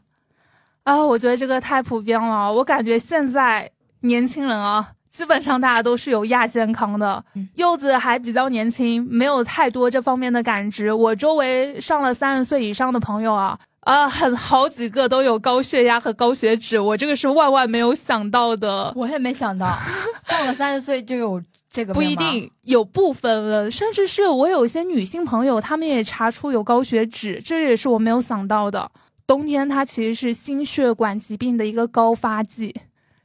[0.83, 3.69] 啊，我觉得这个太普遍了，我感觉现在
[4.01, 4.91] 年轻人啊。
[5.13, 7.23] 基本上大家都是有亚健康的，
[7.53, 10.91] 柚子还比较年轻，没有太多这方面的感知。
[10.91, 18.91] 我周围上了三十岁以上的朋友啊，啊，很好几个都有高血压和高血脂，我这个是万万没有想到的。
[18.95, 19.77] 我也没想到，
[20.25, 21.93] 上了三十岁就有这个。
[21.93, 28.89] 不一定，有部分了，甚至是我有些女性朋友，她们也查出有高血脂，这也是我没有想到的。
[29.25, 32.73] 冬天它其实是心血管疾病的一个高发季。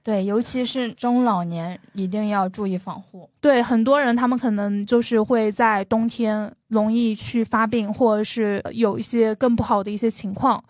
[0.02, 3.28] 对，尤其是中老年一定要注意防护。
[3.40, 10.62] 对，很多人他们可能就是会在冬天容易去发病，或者是有一些更不好的一些情况。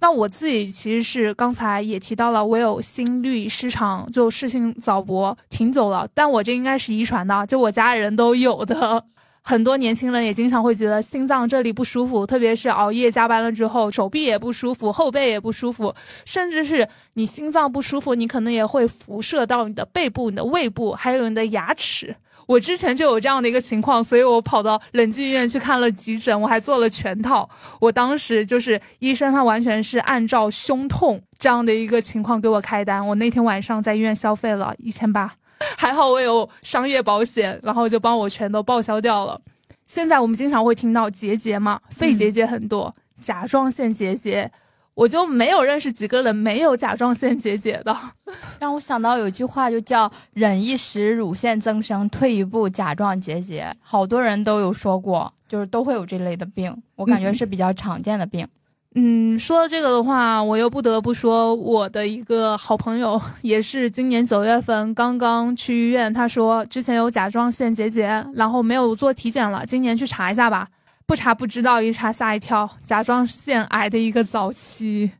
[0.00, 9.02] 那我自己其实是刚才也提到了，我有心律失常，就室性早搏挺久了，但我这应该是遗传的，就我家人都有的。
[9.42, 15.92] 很多年轻人也经常会觉得心脏这里不舒服，特别是熬夜加班了之后，手臂也不舒服，后背也不舒服，
[16.24, 22.14] 甚至是你心脏不舒服，你可能也会辐射到你的背部、你的胃部，还有你的牙齿。
[22.46, 27.48] 我之前就有这样的一个情况，所以我跑到冷静医院去看了急诊，我还做了全套。
[27.80, 33.06] 我当时就是医生，他完全是按照胸痛这样的一个情况给我开单。
[33.06, 35.34] 我那天晚上在医院消费了一千八。
[35.76, 39.40] 还好我有商业保险，然后就帮我全都报销掉了。
[39.86, 44.50] 现在我们经常会听到结节嘛，肺结节很多，甲状腺结节，
[44.94, 47.94] 我就没有认识几个人没有甲状腺结节的。
[48.58, 58.44] 让我想到有句话就叫“忍一时乳腺增生，退一步甲状结节”，好多人都有说过，就是都会有这类的病，我感觉是比较常见的病。
[58.44, 58.48] 嗯，
[58.94, 70.68] 嗯说到这个的话，我又不得不说我的一个好朋友，也是今年九月份刚刚去医院，他说之前有甲状腺结节，然后没有做体检了，今年去查一下吧。
[71.06, 75.10] 不查不知道，一查吓一跳，甲状腺癌的一个早期。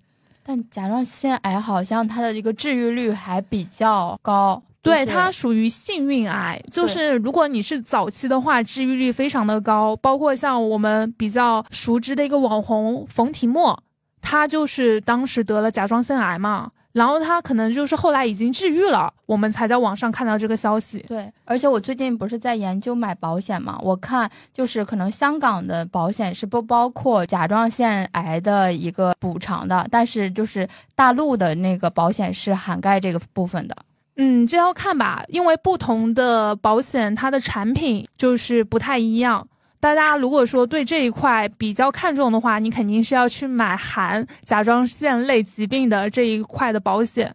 [0.42, 4.62] 但甲状腺癌好像它的一个治愈率还比较高。
[4.82, 9.96] 对它属于幸运癌，就是如果你是早期的话，治愈率非常的高。
[9.96, 13.80] 包括像我们比较熟知的一个网红冯提莫，
[14.20, 20.98] 他就是当时得了甲状腺癌嘛，然后他可能就是后来已经治愈了，我们才在网上看到这个消息。
[21.08, 33.76] 对，而且我最近不是在研究买保险嘛，我看就是可能香港的保险是不包括甲状腺癌的一个补偿的，但是就是大陆的那个保险是涵盖这个部分的。
[34.24, 39.44] 嗯，这要看吧，因为不同的保险它的产品就是不太一样。
[39.80, 47.34] 大家如果说对这一块比较看重的话，你肯定是要去买含甲状腺类疾病的这一块的保险。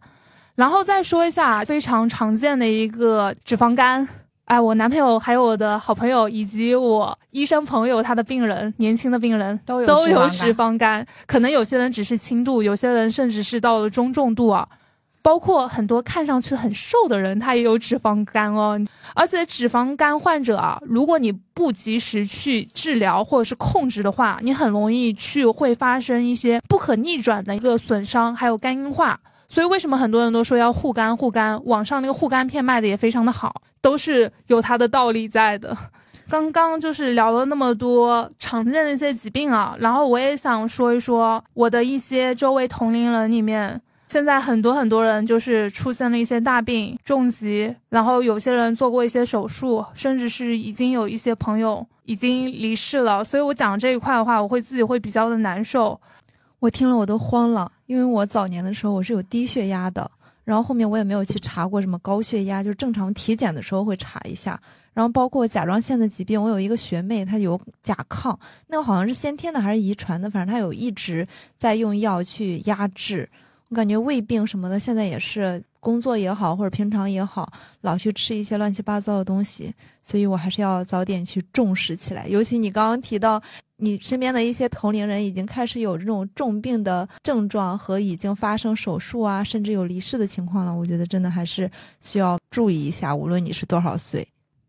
[0.56, 4.08] 然后再说一下非常常见的一个脂肪肝，
[4.46, 14.66] 哎，我男朋友还有我的好朋友以及我医生朋友他的病人，年轻的病人都有都有脂肪肝，可能有些人只是轻度，有些人甚至是到了中重度啊。
[15.28, 18.80] 包括很多看上去很瘦的人，他也有脂肪肝哦。
[19.14, 29.20] 而且脂肪肝患者啊，如果你不及时去治疗或者是控制的话，你很容易去会发生一些不可逆转的一个损伤，还有肝硬化。
[29.50, 31.62] 所以为什么很多人都说要护肝护肝？
[31.66, 35.76] 网上那个护肝片卖的也非常的好，都是有它的道理在的。
[36.32, 43.82] 刚刚就是聊了那么多常见的一些疾病啊，然后我也想说一说我的一些周围同龄人里面。
[44.08, 53.22] 现在很多很多人就是出现了一些大病重疾，然后有些人做过一些手术，甚至是已经有一些朋友已经离世了。
[53.22, 56.00] 所以我讲这一块的话，我会自己会比较的难受。
[56.60, 60.10] 我听了我都慌了，因为我早年的时候我是有低血压的，
[60.46, 64.60] 然后后面我也没有去查过什么高血压，就是正常体检的时候会查一下。
[64.94, 68.36] 然后包括甲状腺的疾病，我有一个学妹她有甲亢，
[68.68, 73.30] 那个好像是先天的还是遗传的，反正她有一直在用药去压制。
[73.70, 77.52] 我感觉胃病什么的，现在也是工作也好，或者平常也好，
[77.82, 82.28] 老去吃一些乱七八糟的东西，所以我还是要早点去重视起来。
[82.28, 83.42] 尤其你刚刚提到，
[83.78, 93.14] 你身边的一些同龄人已经开始有这种重病的症状和已经发生手术啊，甚至有离世的情况了，我觉得真的还是需要注意一下。
[93.14, 94.26] 无论你是多少岁，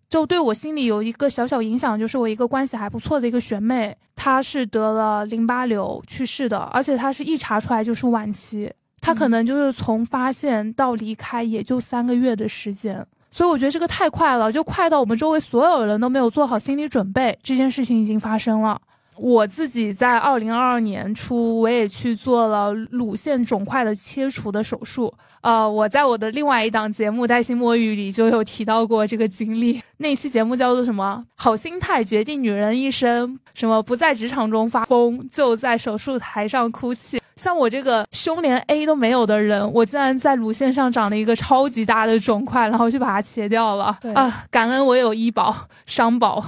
[0.09, 8.73] 就对我心里有一个小小影响，就是我一个关系还不错的一个学妹，她是得了淋巴瘤去世的，而且她是一查出来就是晚期。
[9.01, 18.81] 他可能就是从发现到离开也就三个月的时间，所以我觉得这个太快了，就快到我们周围所有人都没有做好心理准备，这件事情已经发生了。
[19.19, 25.13] 我自己在二零二二年初，我也去做了乳腺肿块的切除的手术。
[25.41, 29.81] 呃，我在我的另外一档节目《带薪摸鱼》里就有提到过这个经历。
[29.99, 31.25] 那期节目叫做什么？
[31.37, 33.39] 好心态决定女人一生。
[33.55, 37.21] 什么不在职场中发疯，就在手术台上哭泣。
[37.37, 43.97] 像我这个胸连 A 都没有的人，我竟然在乳腺上长了一个超级大的肿块，然后就把它切掉了。
[44.15, 45.55] 啊，感恩我有医保、
[45.87, 46.45] 商保。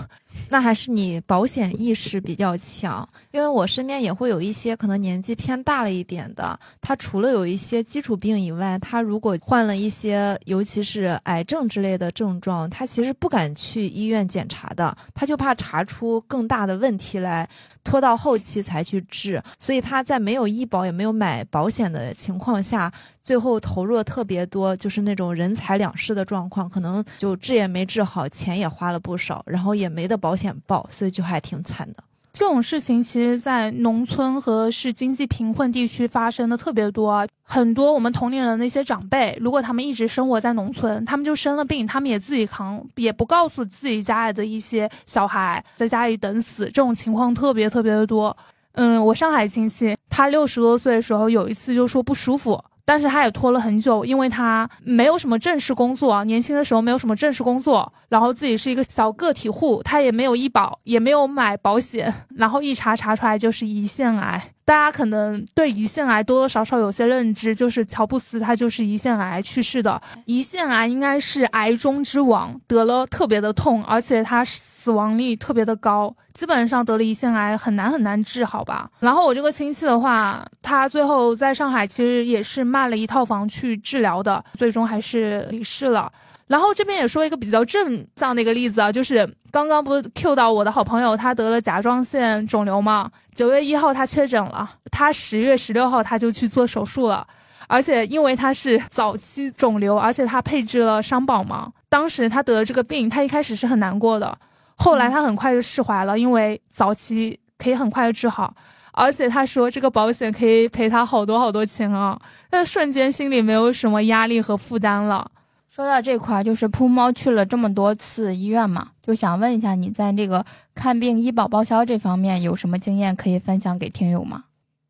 [0.48, 17.48] 那还是你保险意识比较强，因为我身边也会有一些可能年纪偏大了一点的，他除了有一些基础病以外，他如果患了一些，尤其是癌症之类的症状，他其实不敢去医院检查的，他就怕查出更大的问题来。
[17.82, 32.04] 拖到后期才去治，所以他在没有医保也没有买保险的情况下，最后投入了特别多，就是那种人财两失的状况，可能就治也没治好，钱也花了不少，然后也没得保险报，所以就还挺惨的。
[32.32, 37.26] 这种事情其实，在农村和是经济贫困地区发生的特别多。
[37.42, 46.66] 很多我们同龄人的一些长辈，如果他们一直生活在农村，他们就生了病，他们也自己扛，也不告诉自己家里的一些小孩，在家里等死。
[46.66, 48.34] 这种情况特别特别的多。
[48.74, 52.62] 嗯，我上海亲戚，他六十多岁的时候，有一次就说不舒服。
[52.90, 64.42] 但是他也拖了很久，因为他没有什么正式工作，年轻的时候没有什么正式工作，然后自己是一个小个体户，他也没有医保，也没有买保险，然后一查查出来就是胰腺癌。
[64.70, 70.00] 大家可能对胰腺癌多多少少有些认知，就是乔布斯他就是胰腺癌去世的。
[70.26, 78.88] 胰腺癌应该是癌中之王，得了特别的痛，而且他死亡率特别的高，基本上得了胰腺癌很难很难治好吧。
[79.00, 86.08] 然后我这个亲戚的话，他最后在上海其实也是卖了一套房去治疗的，最终还是离世了。
[86.50, 93.08] 然后这边也说一个比较正向的一个例子啊，就是刚刚不是 Q 到我的好朋友，他得了甲状腺肿瘤吗？
[93.32, 97.24] 九月一号他确诊了，他十月十六号他就去做手术了，
[97.68, 104.36] 而且因为他是早期肿瘤，而且他配置了商保嘛，当时他得了这个病，他一开始是很难过的，
[104.74, 108.52] 后来他很快就释怀了，因为早期可以很快就治好，
[108.94, 112.18] 而且他说这个保险可以赔他好多好多钱啊，
[112.50, 115.30] 那瞬间心里没有什么压力和负担了。
[115.72, 120.44] 说到这块儿，就是扑猫去了这么多次医院嘛，就想问一下你在这个
[120.74, 124.44] 看病医保报销这方面有什么经验可以分享给听友吗？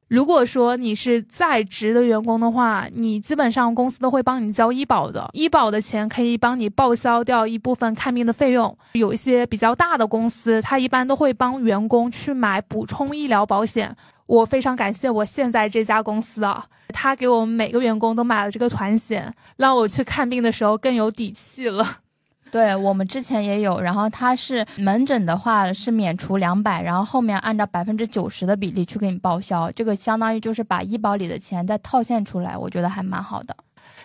[0.08, 8.76] 如果说你是在职的员工的话，你基本上公司都会帮你交医保的，医保的钱可以帮你报销掉一部分看病的费用。
[8.94, 13.94] 有一些比较大的公司，它一般都会帮员工去买补充医疗保险。
[14.30, 21.98] 我非常感谢我现在这家公司啊，他给我们每个员工都买了这个团险，让我去看病的时候更有底气了。
[22.52, 33.56] 对我们之前也有，然后他是门诊的话是免除两百，然后后面按照百分之九十的比例去给你报销，这个相当于就是把医保里的钱再套现出来，我觉得还蛮好的。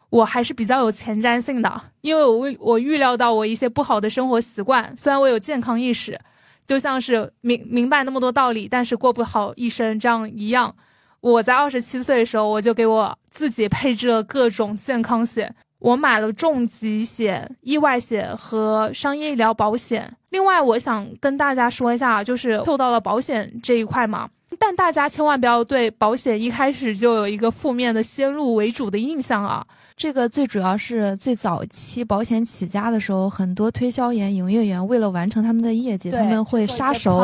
[0.10, 6.20] 我还是比较有前瞻性的，因为我我预料到我一些不好的生活习惯，虽然我有健康意识。
[6.66, 10.74] 就像是明明白那么多道理，但是过不好一生这样一样。
[11.22, 20.12] 我在二十七岁的时候，我就给我自己配置了各种健康险，我买了重疾险、意外险和商业医疗保险。
[20.30, 29.66] 另外，我想跟大家说一下，就是受到了保险这一块嘛，但大家千万不要对保险一开始就有一个负面的先入为主的印象啊。
[29.98, 37.22] 这个最主要是最早期保险起家的时候，很多推销员、营业员为了完成他们的业绩，他们会杀熟。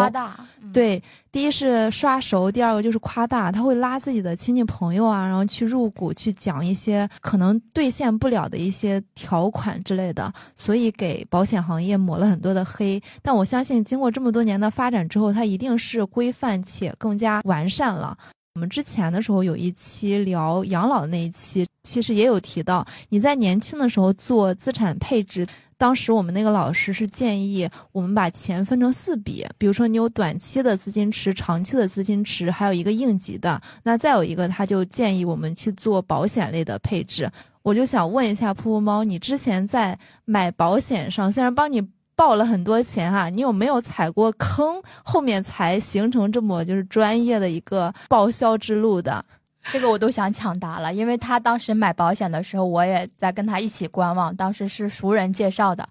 [0.72, 1.04] 对，
[1.34, 13.02] 第一是刷熟，第二个就是夸大，他会拉自己的亲戚朋友啊，然后去入股，去讲一些可能兑现不了的一些条款之类的，所以给保险行业抹了很多的黑。
[13.22, 18.18] 但我相信，经过这么多年的发展之后，它一定是规范且更加完善了。
[18.54, 25.48] 我们之前的时候有一期聊养老的那一期，其实也有提到，你在年轻的时候做资产配置。
[25.78, 33.60] 当时我们那个老师是建议我们把钱分成四笔，比如说你有短期的资金池、长期的资金池，还有一个应急的。
[33.84, 37.32] 那再有一个，他就建议我们去做保险类的配置。
[37.64, 41.82] 我就想问一下噗噗猫，你之前在买保险上，虽然帮你。
[42.22, 44.80] 报了很多钱哈，你有没有踩过坑？
[45.04, 49.26] 后面才形成这么就是专业的一个报销之路的？
[49.72, 54.36] 这个我都想抢答了，因为他当时买保险的时候，我也在跟他一起观望。
[54.36, 55.84] 当时是熟人介绍的，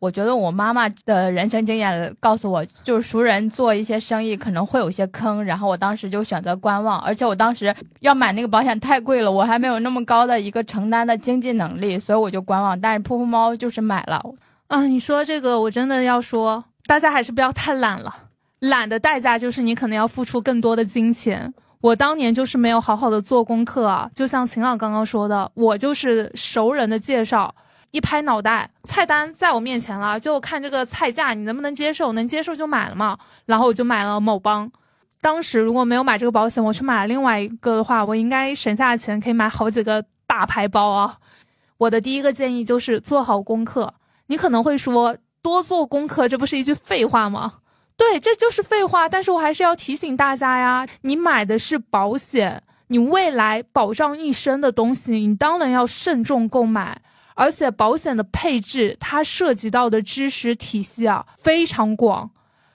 [0.00, 6.98] 我觉得我妈妈的人生经验告诉我，就是熟人做一些生意可能会有些坑，然后我当时就选择观望。
[7.02, 12.80] 而且我当时要买那个保险太贵了，我还没有那么高的一个承担的经济能力，所以我就观望。
[12.80, 14.20] 但是噗噗猫就是买了。
[14.68, 18.14] 啊，你说这个我真的要说，大家还是不要太懒了。
[18.60, 21.52] 懒的代价就是你可能要付出更多的金钱。
[21.80, 27.54] 我当年就是没有好好的做功课啊，就像秦朗刚刚说的，我就是熟人的介绍，
[27.92, 33.16] 一拍脑袋，菜单在我面前了，就看这个菜价你能不能接受，能接受就买了嘛。
[33.46, 34.70] 然后我就买了某邦。
[35.22, 41.16] 当时如果没有买这个保险，我去买另外一个的话，我应该省下的钱可以买好几个大牌包啊。
[41.78, 43.94] 我的第一个建议就是做好功课。
[44.28, 47.54] 你可能会说多做功课，这不是一句废话吗？
[47.96, 49.08] 对，这就是废话。
[49.08, 57.02] 但是我还是要提醒大家呀，你买的是保险，你未来保障一生的东西，你当然要慎重购买。
[57.34, 62.30] 而且保险的配置，它涉及到的知识体系啊非常广，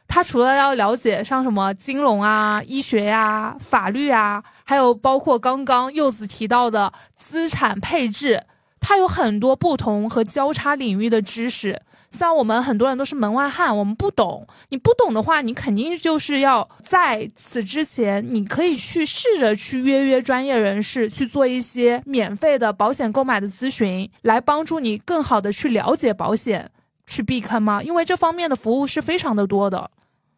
[0.07, 8.41] 它除了要了解像什么金融啊、医学呀、法律啊，还有包括刚刚柚子提到的资产配置。
[8.85, 14.45] 它有很多不同和交叉领域的知识，像我们很多人都是门外汉，我们不懂。
[14.69, 26.69] 你不懂的话，你肯定就是要在此之前，你可以去试着去约约专业人士去做一些免费的保险购买的咨询，来帮助你更好的去了解保险，
[27.07, 27.81] 去避坑吗？
[27.81, 29.89] 因为这方面的服务是非常的多的。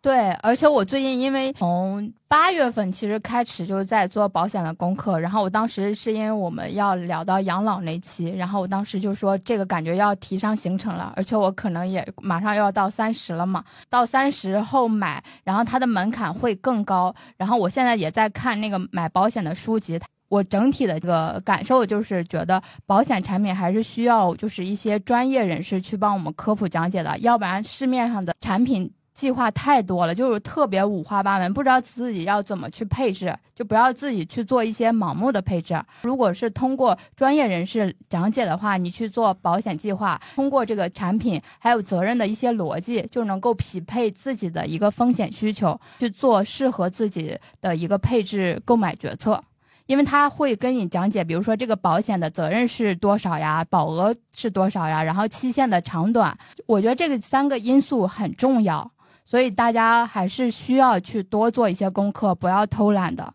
[0.01, 28.91] 对，而且我最近因为从八月份其实开始就在做保险的功课，然后我当时是因为我们要聊到养老那期，然后我当时就说这个感觉要提上行程了，而且我可能也马上又要到三十了嘛，到三十后买，然后它的门槛会更高，然后我现在也在看那个买保险的书籍，我整体的这个感受就是觉得保险产品还是需要就是一些专业人士去帮我们科普讲解的，要不然市面上的产品。
[29.16, 35.82] 计划太多了，就是特别五花八门，不知道自己要怎么去配置，就不要自己去做一些盲目的配置。
[36.01, 49.41] 如果是通过专业人士讲解的话，你去做保险计划，通过这个产品还有责任的一些逻辑，就能够匹配自己的一个风险需求，去做适合自己的一个配置购买决策。
[49.86, 56.36] 因为他会跟你讲解，比如说这个保险的责任是多少呀，保额是多少呀，然后期限的长短，
[56.66, 58.91] 我觉得这个三个因素很重要。
[59.26, 63.34] 所以大家还是需要去多做一些功课，不要偷懒的。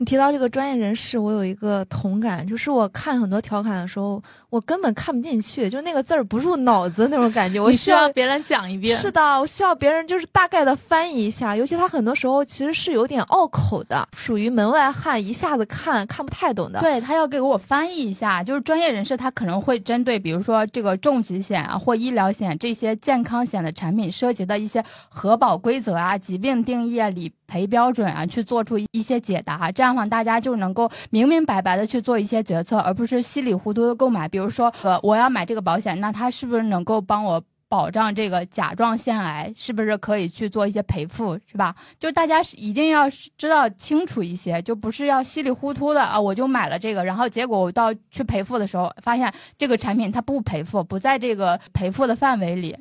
[0.00, 7.60] 你提到这个专业人士，我有一个同感，就是我看很多调侃的时候，我根本看不进去，就那个字儿不入脑子那种感觉。
[7.62, 8.96] 我需要别人讲一遍。
[8.96, 16.80] 是的，我需要别人就是大概的翻译一下，尤其他很多时候其实是有点拗口的，属于门外汉一下子看看不太懂的。
[16.80, 30.06] 对他要给我翻译一下，就是专业人士他可能会针对，比如说这个重疾险啊或医疗险这些健康险的产品涉及的一些核保规则啊、疾病定义啊、理赔标准啊，去做出一些解答，这样的话。
[30.06, 34.28] 大家就能够明明白白的去做一些决策，而不是稀里糊涂的购买。
[34.28, 39.52] 比如说，呃，我要买这个保险，那它是不是能够帮我保障这个甲状腺癌？
[39.56, 41.74] 是不是可以去做一些赔付，是吧？
[41.98, 52.76] 就大家是一定要知道清楚一些，就不是要稀里糊涂的啊，我就买了这个，然后结果我到去赔付的时候，发现这个产品它不赔付，不在这个赔付的范围里。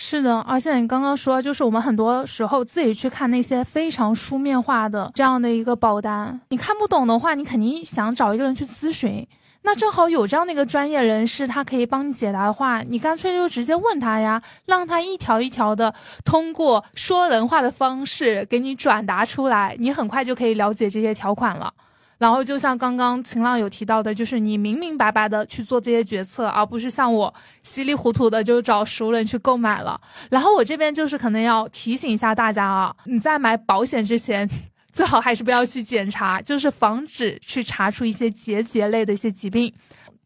[0.00, 9.26] 是的，而且你刚刚说，就是我们很多时候自己去看那些非常书面化的这样的一个保单，你看不懂的话，你肯定想找一个人去咨询。
[9.62, 15.92] 那正好有这样的一个专业人士，他可以帮你解答的话，你干脆就直接问他呀，让他一条一条的
[16.24, 21.74] 通过说人话的方式给你转达出来，你很快就可以了解这些条款了。
[22.18, 30.00] 然后就像刚刚晴浪有提到的，就是你明明白白的去做这些决策，而不是像我稀里糊涂的就找熟人去购买了。
[30.28, 34.50] 然后我这边就是可能要提醒一下大家啊，你在买保险之前，
[34.92, 39.72] 最好还是不要去检查，就是防止去查出一些结节类的一些疾病。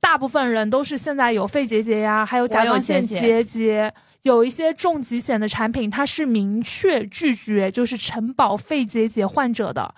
[0.01, 9.95] 大部分人都是现在有肺结节呀，还有甲状腺结节，有一些重疾险的产品，它是明确拒绝就是承保肺结节患者的。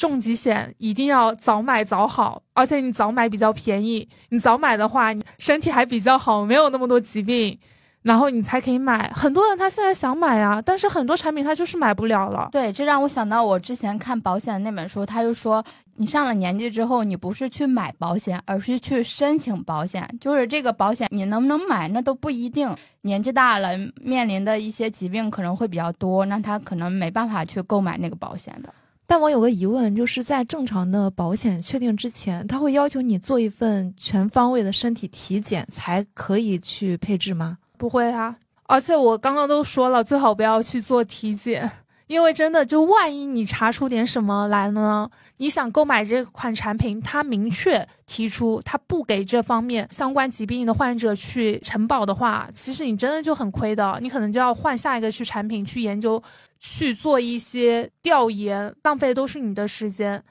[0.00, 4.08] 重疾险一定要早买早好，而且你早买比较便宜。
[4.30, 7.58] 你早买的话，你身体还比较好，没有那么多疾病，
[8.00, 9.12] 然后你才可以买。
[9.14, 12.48] 很多人他现在想买啊，但是很多产品他就是买不了了。
[12.50, 15.62] 对，这让我想到我之前看保险的那本书，他就说，
[15.96, 20.08] 你上了年纪之后，你不是去买保险，而是去申请保险。
[20.18, 22.74] 就是这个保险你能不能买，那都不一定。
[23.02, 28.72] 年纪大了，面临的一些疾病可能会比较多，那他可能没办法去购买那个保险的。
[29.10, 37.58] 但我有个疑问，就是在正常的保险确定之前，他会要求你做一份全方位的身体体检才可以去配置吗？
[37.76, 38.36] 不会啊，
[38.68, 41.68] 而且我刚刚都说了，最好不要去做体检。
[42.06, 45.08] 因为真的，就万一你查出点什么来呢？
[45.36, 53.96] 你想购买这款产品，他明确提出他不给这方面相关疾病的患者去承保的话，其实你真的就很亏的。
[54.00, 56.20] 你可能就要换下一个去产品去研究，
[56.60, 60.22] 去做一些调研，浪费都是你的时间。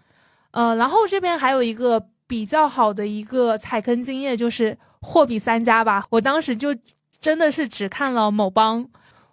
[0.51, 6.05] 呃，然后这边还有一个比较好的一个踩坑经验，就是货比三家吧。
[6.11, 6.75] 我当时就
[7.19, 8.87] 真的是只看了某邦。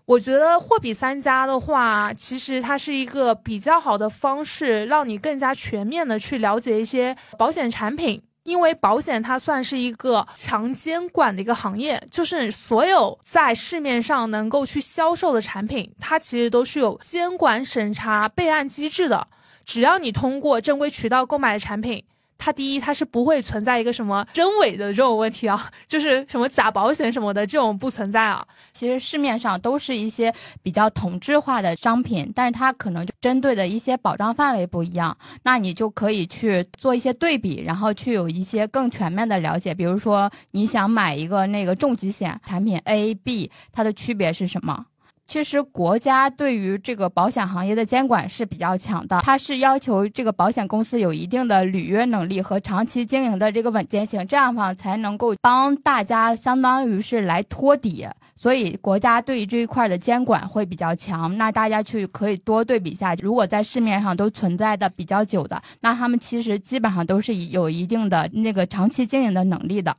[0.07, 8.23] 我觉得货比三家的话，其实它是一个比较好的方式，让你更加全面的去了解一些保险产品。
[8.47, 19.27] 因为保险它算是一个强监管的一个行业，就是所有在市面上能够去销售的产品，它其实都是有监管审查备案机制的。
[19.65, 22.03] 只要你通过正规渠道购买的产品，
[22.39, 28.47] 它第一它是不会存在一个什么真伪的这种问题啊，就是什么假保险什么的这种不存在啊。
[28.73, 30.33] 其实市面上都是一些
[30.63, 39.75] 比较同质化的商品，但是它可能就针对的一些保障范围不一样，那你就可以去做一些对比，然后去有一些更全面的了解。
[39.75, 44.87] 比如说你想买一个那个重疾险产品 A、B，它的区别是什么？
[45.29, 58.07] 其实国家对于这个保险行业的监管是比较强的，它是要求这个保险公司有一定的履约能力和长期经营的这个稳健性，这样的话才能够帮大家相当于是来托底，
[58.37, 61.37] 所以国家对于这一块的监管会比较强。
[61.37, 69.97] 那大家去可以多对比一下，如果在市面上都存在的比较久的，那他们其实基本上都是有一定的那个长期经营的能力的。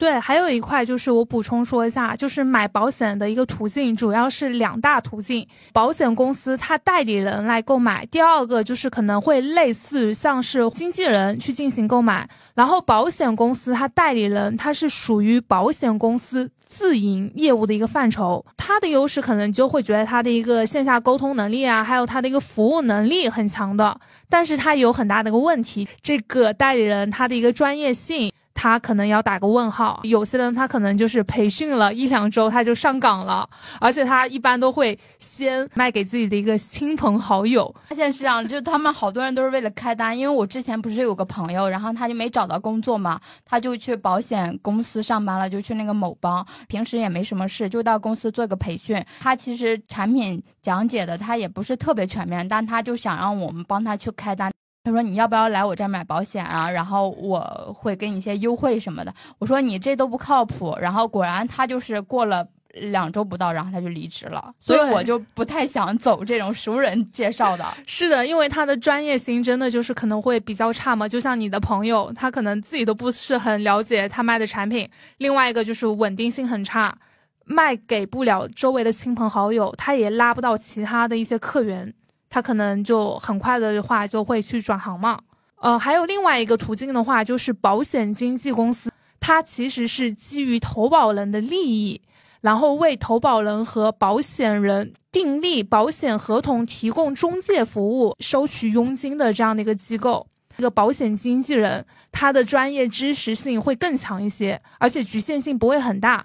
[0.00, 12.26] 对，还有一块就是我补充说一下，就是买保险的一个途径，主要是两大途径：保险公司它代理人来购买，第二个就是可能会类似于像是经纪人去进行购买。
[12.54, 28.32] 然后保险公司它代理人，它是属于保险公司自营业务的一个范畴，它的优势可能就会觉得它的一个线下沟通能力啊，还有它的一个服务能力很强的，但是它有很大的一个问题，这个代理人他的一个专业性。
[28.54, 33.48] 他可能要打个问号，有些人他可能就是培训了一两周他就上岗了，
[33.80, 37.74] 而且他一般都会先卖给自己的一个亲朋好友。
[37.88, 40.16] 发现是这样，就他们好多人都是为了开单。
[40.18, 49.02] 因为我之前不是有个朋友，然后他就没找到工作嘛，他就去保险公司上班了，就去那个某邦，平时也没什么事，就到公司做个培训。
[49.20, 54.49] 他其实产品讲解的他也不是特别全面，但他就想让我们帮他去开单。
[54.82, 56.70] 他说：“你要不要来我这儿买保险啊？
[56.70, 57.40] 然后我
[57.76, 64.50] 会给你一些优惠什么的。”我说：“你这都不靠谱。”然后果然他就是过了两周不到，然后他就离职了。
[64.58, 67.66] 所以我就不太想走这种熟人介绍的。
[67.86, 71.06] 是的，因为他的专业性真的就是可能会比较差嘛。
[71.06, 74.88] 就像你的朋友，他可能自己都不是很了解他卖的产品。
[75.18, 76.96] 另外一个就是稳定性很差，
[77.44, 81.92] 卖给不了周围的亲朋好友，他也拉不到其他的一些客源。
[82.30, 85.18] 他可能就很快的话就会去转行嘛，
[85.56, 92.00] 呃，还有另外一个途径的话，就是保险经纪公司，它其实是基于投保人的利益，
[92.40, 100.26] 然后为投保人和保险人订立保险合同、提供中介服务、收取佣金的这样的一个机构。
[100.56, 106.24] 这个保险经纪人，他的专业知识性会更强一些，而且局限性不会很大。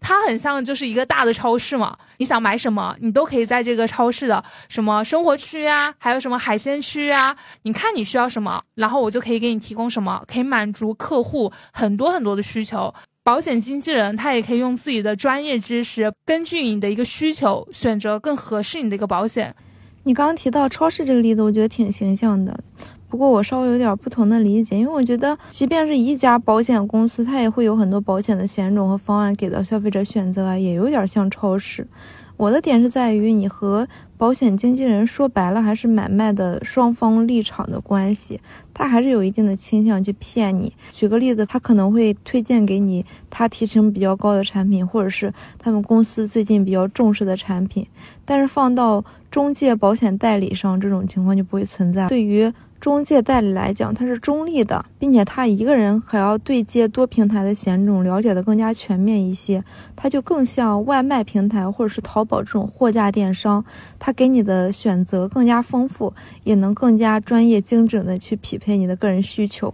[0.00, 12.92] 它很像就是一个大的超市嘛，你想买什么，你都可以在这个超市的什么生活区啊，还有什么海鲜区啊，你看你需要什么，然后我就可以给你提供什么，可以满足客户很多很多的需求。
[13.24, 19.52] 保险经纪人他也可以用自己的专业知识，根据你的一个需求，选择更合适你的一个保险。
[20.04, 22.56] 你刚刚提到超市这个例子，我觉得挺形象的。
[23.16, 31.88] 不过我稍微有点不同的理解，因为我觉得，即便是一家保险公司，它也会有很多保险的险种和方案给到消费者选择啊，也有点像超市。
[32.36, 33.88] 我的点是在于，你和
[34.18, 38.38] 保险经纪人说白了还是买卖的双方立场的关系，
[38.74, 40.74] 他还是有一定的倾向去骗你。
[40.92, 47.86] 举个例子，他可能会推荐给你他提成比较高的产品，或者是他们公司最近比较重视的产品，
[48.26, 52.06] 但是放到中介保险代理上，这种情况就不会存在。
[52.06, 59.62] 对于中介代理来讲，它是中立的，并且他一个人还要对接多平台的险种，了解的更加全面一些。
[59.96, 63.64] 它就更像外卖平台或者是淘宝这种货架电商，
[63.98, 66.12] 它给你的选择更加丰富，
[66.44, 69.72] 也能更加专业精准的去匹配你的个人需求。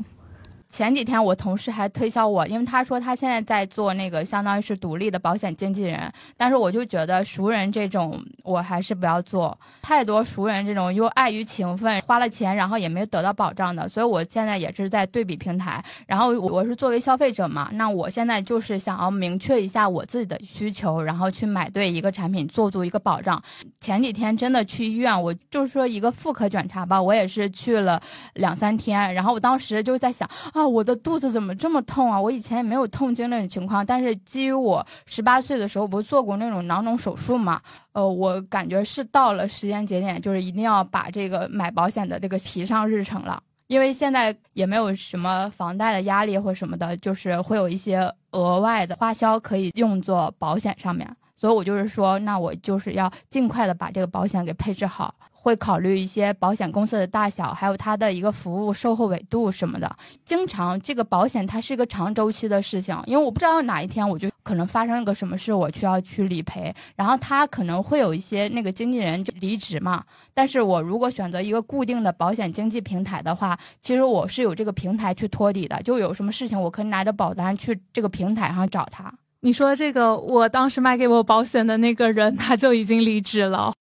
[0.72, 23.40] 前几天我同事还推销我，因为他说他现在在做那个相当于是独立的保险经纪人，但是我就觉得熟人这种我还是不要做，太多熟人这种又碍于情分，花了钱然后也没有得到保障的，所以我现在也是在对比平台，然后我是作为消费者嘛，那我现在就是想要明确一下我自己的需求，然后去买对一个产品，做足一个保障。
[23.78, 28.00] 前几天真的去医院，我就是说一个妇科检查吧，我也是去了
[28.34, 30.61] 两三天，然后我当时就在想啊。
[30.62, 32.20] 啊我的肚子怎么这么痛啊？
[32.20, 37.60] 我以前也没有痛经那种情况，但是基于我十八岁的时候不是做过那种囊肿手术嘛，
[37.92, 43.42] 呃，我感觉是到了时间节点，就是一定要把这个买保险的这个提上日程了。
[43.66, 55.14] 因为现在也没有什么房贷的压力或什么的，就是会有一些额外的花销可以用作保险上面，所以我就是说，那我就是要尽快的把这个保险给配置好。
[55.42, 59.96] 会考虑一些保险公司的大小，还有它的一个服务售后维度什么的。
[60.24, 70.04] 经常这个保险它是一个长周期的事情，因为我不知道哪一天我就可能发生一个什么事，我需要去理赔，然后他可能会有一些那个经纪人就离职嘛。
[70.32, 79.12] 但是我如果选择一个固定的保险经纪平台的话，其实我是有这个平台去托底的，就有什么事情我可以拿着保单去这个平台上找他。
[79.40, 83.72] 你说这个，我当时卖给我保险的那个人，他就已经离职了。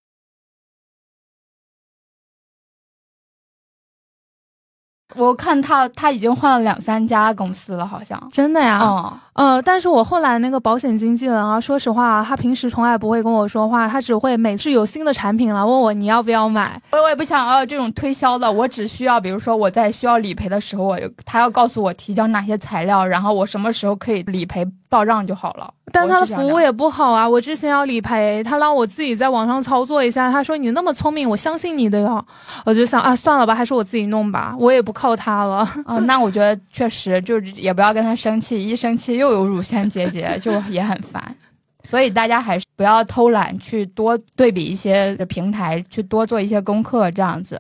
[5.16, 8.80] 我看他他已经换了两三家公司了，好像真的呀。
[8.82, 16.80] 嗯呃，但是我后来那个保险经纪人啊，说实话，他平时从来不会跟我说话，他只会每次有新的产品了问我你要不要买。
[16.91, 25.74] 我我也不想要这种推销的，我只需要比如说我在需要理赔的时候，我他要告诉我提交哪些材料，然后我什么时候可以理赔到账就好了。
[25.93, 27.28] 但他的服务也不好啊！
[27.28, 30.32] 我之前要理赔，他让我自己在网上操作一下。
[30.32, 32.26] 他说你那么聪明，我相信你的哟。
[32.66, 35.58] 我就想啊，算了吧，还是我自己弄吧，我也不靠他了。
[35.86, 41.36] 啊， 那我觉得确实就是也不要跟他生气，一生气又有乳腺结节，就也很烦。
[41.84, 47.60] 所以大家还是不要偷懒，去多对比一些平台，去多做一些功课，这样子。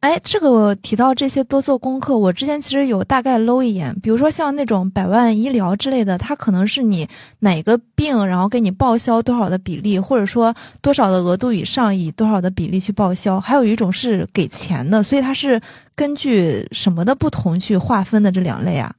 [0.00, 7.08] 哎，这个我提到这些多做功课，我之前其实有大概搂一眼，比如说像那种百万医疗之类的，它可能是你
[7.40, 13.40] 哪个病，然后给你报销多少的比例，或者说多少的额度以上以多少的比例去报销。
[13.40, 15.60] 还有一种是给钱的，所以它是
[15.96, 18.94] 根据什么的不同去划分的这两类啊。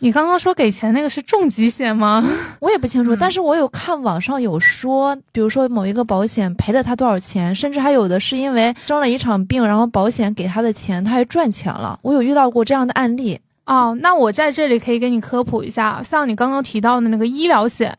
[0.00, 2.22] 你刚刚说给钱那个是重疾险吗？
[2.60, 11.98] 我也不清楚，但是我有看网上有说，比如说某一个保险赔了他多少钱，甚至还有的是因为生了一场病，然后保险给他的钱他还赚钱了。
[12.02, 13.96] 我有遇到过这样的案例哦。
[14.00, 17.96] 那我在这里可以给你科普一下，像你刚刚提到的那个医疗险，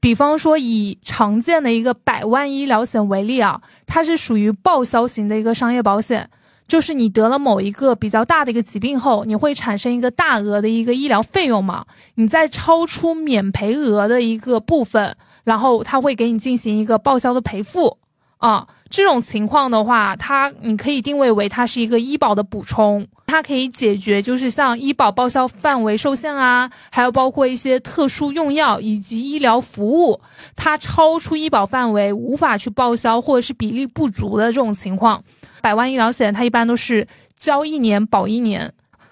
[0.00, 6.30] 比方说以常见的一个百万医疗险为例啊，它是属于报销型的一个商业保险。
[6.72, 11.84] 就是你得了某一个比较大的一个疾病后，你会产生一个大额的一个医疗费用嘛？
[12.14, 15.14] 你在超出免赔额的一个部分，
[15.44, 17.98] 然后他会给你进行一个报销的赔付
[18.38, 18.66] 啊。
[18.88, 30.18] 这种情况的话，它你可以定位为它是一个医保的补充，它可以解决就是像医保报销范围受限啊，还有包括一些特殊用药以及医疗服务，
[30.56, 35.22] 它超出医保范围无法去报销或者是比例不足的这种情况。
[35.62, 37.06] 百万医疗险，它一般都是
[37.36, 38.70] 交一年保一年，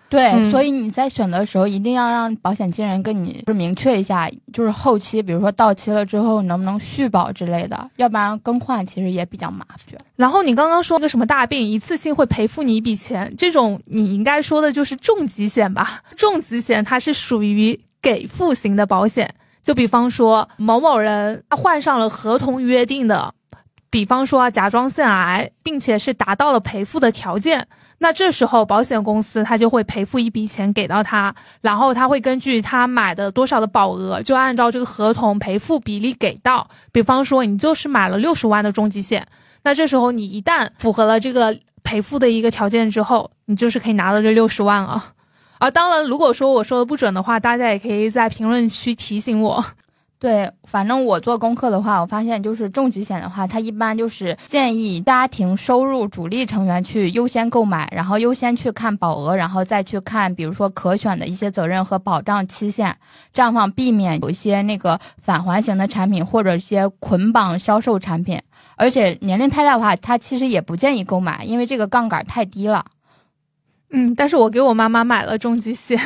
[0.09, 9.99] 对，所以你在选的时候一定要让保险经纪人跟你就是明确一下，就是后期比如说到期了之后能不能续保之类的，要不然更换其实也比较麻烦。
[10.17, 16.03] 然后你刚刚说个什么大病一次性会赔付你一笔钱，这种你应该说的就是重疾险吧？
[16.17, 19.33] 重疾险它是属于给付型的保险，
[19.63, 23.33] 就比方说某某人他患上了合同约定的。
[23.91, 27.67] 比方说甲状腺癌，并且是达到了赔付的条件，
[27.99, 36.69] 那这时候保险公司他就会赔付一笔钱给到他，然后他会根据他买的多少的保额，就按照这个合同赔付比例给到。
[36.93, 39.27] 比方说你就是买了六十万的重疾险，
[39.65, 45.05] 那这时候你一旦符合了这个赔付的一个条件之后，你就是可以拿到这六十万了。
[45.59, 49.65] 啊，当然如果说我说的不准的话，大家也可以在评论区提醒我。
[50.21, 62.95] 对，反正我做功课的话，我发现就是重疾险的话，它一般就是建议家庭收入主力成员去优先购买，然后优先去看保额，然后再去看，比如说可选的一些责任和保障期限，
[63.33, 68.39] 这样方避免有一些那个返还型的产品或者一些捆绑销售产品。
[68.77, 72.85] 而且年龄太大的话，它其实也不建议购买，因为这个杠杆太低了。
[73.93, 75.99] 嗯，但是我给我妈妈买了重疾险，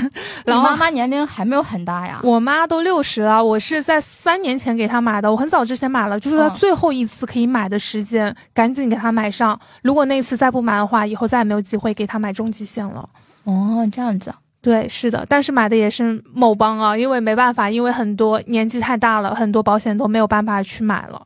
[0.45, 9.59] 然后妈妈年龄还没有很大呀， 我妈都六十了，我是在三年前给她买的，我很早之前买了，就是她最后一次可以买的时间，赶紧给她买上。
[9.83, 13.09] 如果那次再不买的话，以后再也没有机会给她买重疾险了。
[13.45, 14.33] 哦，这样子，
[14.63, 21.21] 对，是的，但是买的也是某邦啊，因为没办法，因为很多年纪太大了，很多保险都没有办法去买了。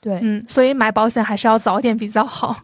[0.00, 2.56] 对，嗯，所以买保险还是要早点比较好。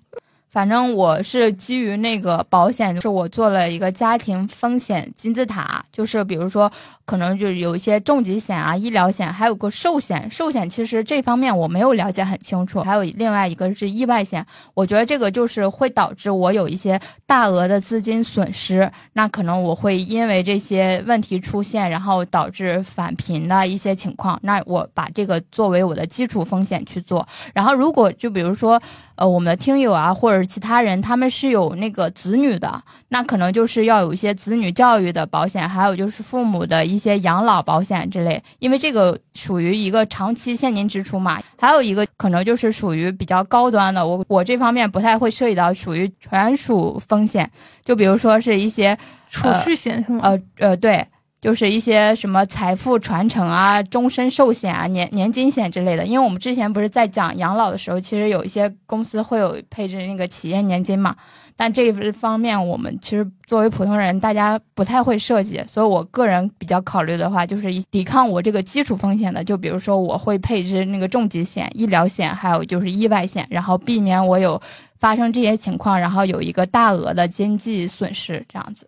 [0.56, 6.72] 反正我是基于那个保险，就是我做了一个家庭风险金字塔，就是比如说
[7.04, 10.30] 可能就是有一些重疾险啊、医疗险，还有个寿险。
[10.30, 14.46] 寿险其实这方面我没有了解很清楚，还有另外一个是意外险。
[14.72, 24.40] 我觉得这个就是会导致我有一些大额的资金损失，那可能我会因为这些问题出现，然后导致返贫的一些情况。
[24.42, 27.28] 那我把这个作为我的基础风险去做。
[27.52, 28.80] 然后如果就比如说。
[29.16, 41.42] 呃，我们的听友啊，或者其他人，他们是有那个子女的，那可能就是要有一些子女教育的保险，还有就是父母的一些养老保险之类，因为这个属于一个长期现金支出嘛。
[41.58, 47.50] 还有一个可能就是属于比较高端的，我我这方面不太会涉及到，属于权属风险，
[47.84, 48.96] 就比如说是一些
[49.30, 50.20] 储蓄险是吗？
[50.22, 51.06] 呃呃，对。
[51.40, 56.04] 就是一些什么财富传承啊、终身寿险啊、年年金险之类的。
[56.04, 61.14] 因为我们之前不是在讲养老的时候，其实有一些公司会有配置那个企业年金嘛。
[61.58, 65.58] 但这一方面，我们其实作为普通人，大家不太会设计。
[65.66, 69.42] 所以我个人比较考虑的话，就是抵抗我这个基础风险的。
[69.42, 74.60] 就比如说，我会配置那个重疾险、医疗险，还有就是意外险，然后避免我有
[75.00, 78.86] 发生这些情况，然后有一个大额的经济损失这样子。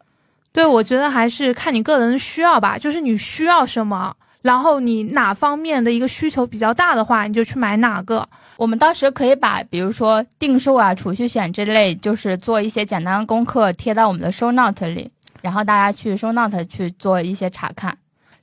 [0.52, 8.26] 对，我觉得还是看你个人需要吧，就是你需要什么，然后你哪方面的一个需求比较大的话，你就去买哪个。
[8.56, 15.10] 我们到时可以把，比如说定寿啊、储蓄险之类，就是做一些简单的功课，贴到我们的 show note 里，
[15.42, 17.97] 然后大家去 show note 去做一些查看。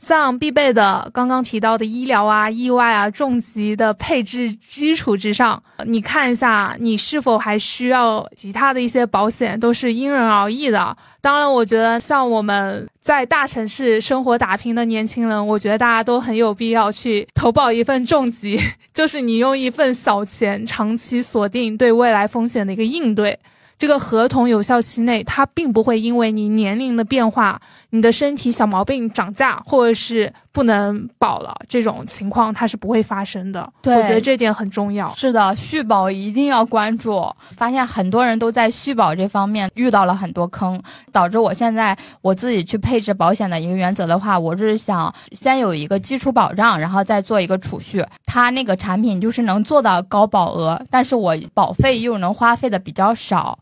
[0.06, 10.96] 像必备的，刚刚提到的医疗啊、意外啊、重疾的配置基础之上，你看一下你是否还需要其他的一些保险，都是因人而异的。
[11.22, 18.60] 当然，我觉得像我们在大城市生活打拼的年轻人，我觉得大家都很有必要去投保一份重疾，
[18.94, 23.40] 就是你用一份小钱长期锁定对未来风险的一个应对。
[23.78, 27.60] 这个合同有效期内，它并不会因为你年龄的变化、
[27.96, 33.72] 你的身体小毛病涨价，或者是不能保了这种情况，它是不会发生的。
[33.82, 35.10] 对，我觉得这点很重要。
[35.14, 37.26] 是的，续保一定要关注。
[37.56, 40.78] 发现很多人都在续保这方面遇到了很多坑，
[41.14, 48.04] 导致我现在我自己去配置保险的一个原则的话，我是想先有一个基础保障，然后再做一个储蓄。
[48.26, 53.58] 它那个产品就是能做到高保额，但是我保费又能花费的比较少。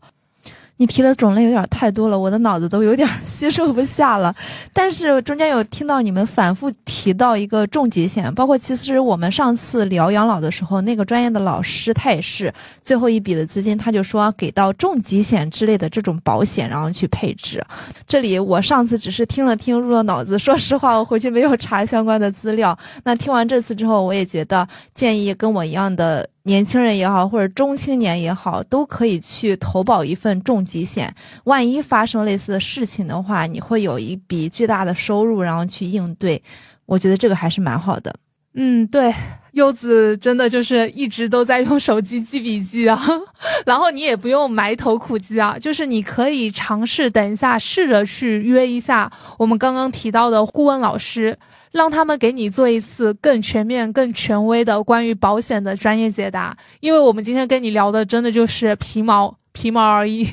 [0.76, 4.34] 你提的种类有点太多了，我的脑子都有点 吸收不下了。
[4.72, 12.52] 但是中间有听到你们反复提到一个重疾险，包括其实我们上次聊养老的时候，那个专业的老师他也是
[12.82, 17.64] 最后一笔的资金，他就说给到重疾险之类的这种保险，然后去配置。
[18.08, 22.76] 这里我上次只是听了听入了脑子，说实话我回去没有查相关的资料。
[23.04, 26.28] 那听完这次之后，我也觉得建议跟我一样的。
[26.44, 31.14] 年轻人也好，或者中青年也好，都可以去投保一份重疾险。
[31.44, 36.42] 万一发生类似的事情的话，你会有一笔巨大的收入，然后去应对。
[36.86, 38.14] 我觉得这个还是蛮好的。
[38.54, 39.12] 嗯，对，
[39.52, 43.00] 柚子真的就是一直都在用手机记笔记啊，
[43.66, 51.36] 然后你也不用埋头苦记啊，就是你可以尝试等一下，试着去约一下我们刚刚提到的顾问老师。
[51.72, 60.24] 让他们给你做一次更全面、更权威的关于保险的专业解答，因为我们今天跟你聊的真的就是皮毛皮毛而已。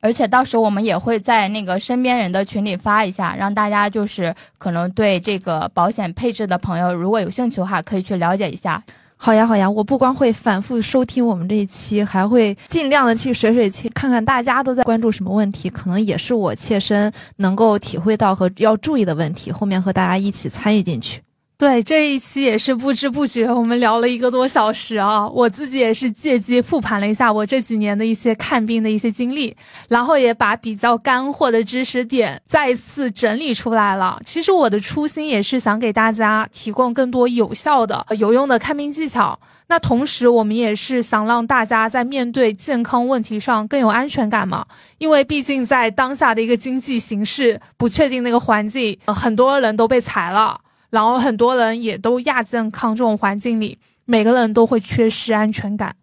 [0.00, 8.82] 而且到时候我们也会在那个身边人的群里发一下，让大家就是可能对这个保险配置的朋友，如果有兴趣的话，可以去了解一下。
[9.22, 21.20] 好呀，好呀，我不光会反复收听我们这一期，还会尽量的去水水去看看大家都在关注什么问题，可能也是我切身能够体会到和要注意的问题，后面和大家一起参与进去。
[21.60, 25.28] 对这一期也是不知不觉，我们聊了一个多小时啊！
[25.28, 29.54] 我自己也是借机复盘了一下我这几年的一些看病的一些经历，
[29.86, 34.18] 然后也把比较干货的知识点再次整理出来了。
[34.24, 39.38] 其实我的初心也是想给大家提供更多有效的、有用的看病技巧。
[39.66, 44.64] 那同时，我们也是想让大家在面对健康问题上更有安全感嘛。
[44.96, 50.58] 因为毕竟在当下的一个经济形势不确定那个环境，很多人都被裁了。
[50.90, 55.94] 然后很多人也都亚健康这种环境里，每个人都会缺失安全感。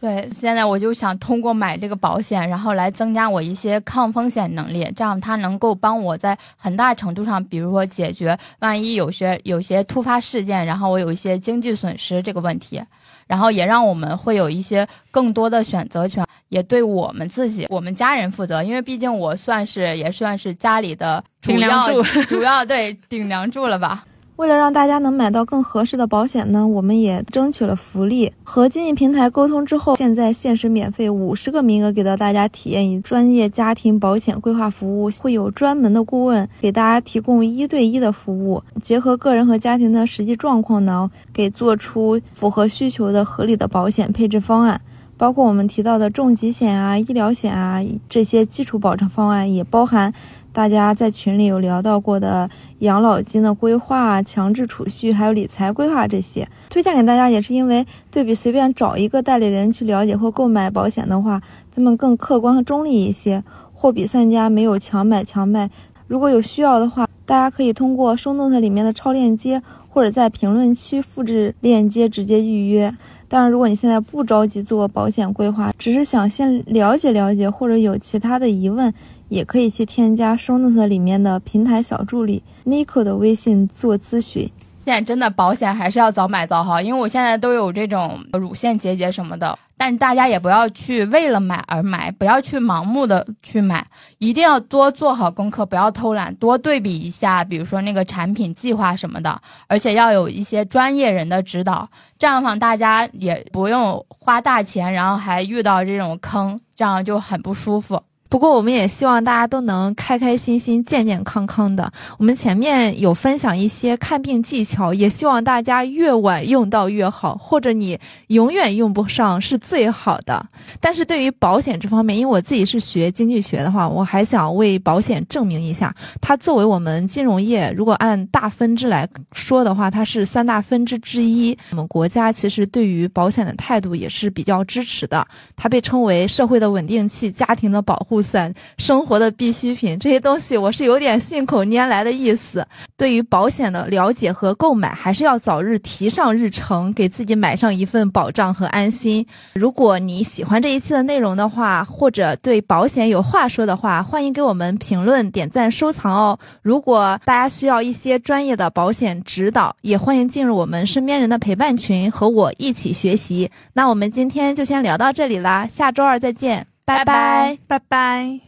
[0.00, 12.80] 对，现在我就想通过买这个保险，然后来增加我一些抗风险能力，这样它能够帮我在很大程度上，比如说解决万一有些有些突发事件，然后我有一些经济损失这个问题，
[13.26, 24.04] 然后也让我们会有一些更多的选择权，也对我们自己、我们家人负责，因为毕竟我算是也算是家里的顶梁柱，主要对顶梁柱了吧。
[24.38, 28.32] 为了让大家能买到更合适的保险呢，我们也争取了福利。
[28.44, 44.80] 和经济平台沟通之后，现在限时免费五十个名额给到大家体验以专业家庭保险规划服务，会有专门的顾问给大家提供一对一的服务，结合个人和家庭的实际状况呢，给做出符合需求的合理的保险配置方案。
[45.16, 50.14] 包括我们提到的重疾险啊、医疗险啊这些基础保障方案，也包含。
[50.58, 52.50] 大家在群里有聊到过的
[52.80, 61.40] 养老金的规划、强制储蓄，还有理财规划这些，推荐给大家也是因为对比随便找一个代理人去了解或购买保险的话，
[61.72, 65.70] 他们更客观和中立一些，货比三家，没有强买强卖。
[66.08, 72.92] 如果有需要的话，大家可以通过收 note 里面的超链接，或者在评论区复制链接直接预约。
[73.28, 78.92] 当然，如果你现在不着急做保险规划，只是想先了解了解，或者有其他的疑问，
[79.28, 84.50] 也可以去添加收 note 里面的平台小助理 Nico 的微信做咨询。
[84.84, 89.58] 现在真的保险还是要早买早好，因为我现在都有这种乳腺结节什么的。
[89.80, 93.86] 但是大家也不要去为了买而买，不要去盲目的去买，
[94.18, 108.02] 一定要多做好功课，不要偷懒，多对比一下，比如说那个产品计划什么的，而且要有一些专业人的指导，这样的话大家也不用花大钱，然后还遇到这种坑，这样就很不舒服。
[108.28, 111.90] 不过，我们也希望大家都能开开心心、健健康康的。
[112.18, 120.44] 我们前面有分享一些看病技巧，也希望大家越晚用到越好，或者你永远用不上是最好的。
[120.78, 131.56] 但是对于保险这方面，因为我自己是学经济学的话，我还想为保险证明一下，它作为我们金融业，如果按大分支来说的话，它是三大分支之一。
[131.70, 135.26] 我们国家其实对于保险的态度也是比较支持的，
[135.56, 138.17] 它被称为社会的稳定器、家庭的保护。
[138.20, 142.66] 伞，生活的必需品，这些东西我是有点信口拈来的意思。
[142.96, 149.26] 对于保险的了解和购买，还是要早日提上日程，给自己买上一份保障和安心。
[149.54, 156.38] 如果你喜欢这一期的内容的话，或者对保险有话说的话，欢迎给我们评论、点赞、收藏哦。
[156.62, 163.50] 如果大家需要一些专业的保险指导，也欢迎进入我们身边人的陪伴群，和我一起学习。
[163.74, 166.77] 那我们今天就先聊到这里啦，下周二再见。
[166.87, 168.39] 拜拜，拜拜。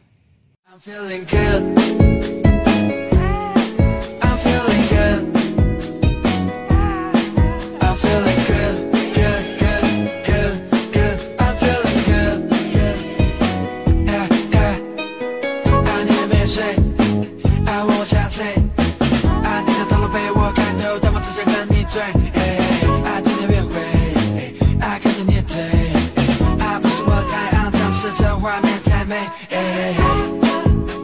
[29.10, 29.16] 美。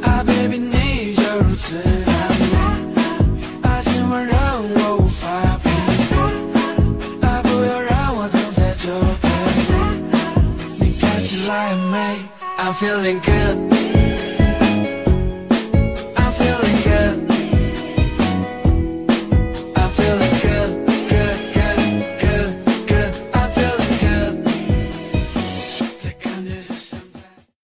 [0.03, 2.13] 啊，baby，你就如此的
[2.53, 5.27] 美，啊，今晚让我无法
[5.65, 5.67] 疲，
[7.27, 8.87] 啊，不要让我躺在这
[9.21, 9.25] 陪
[10.79, 11.97] 你看起来很美
[12.59, 13.76] ，I'm feeling good。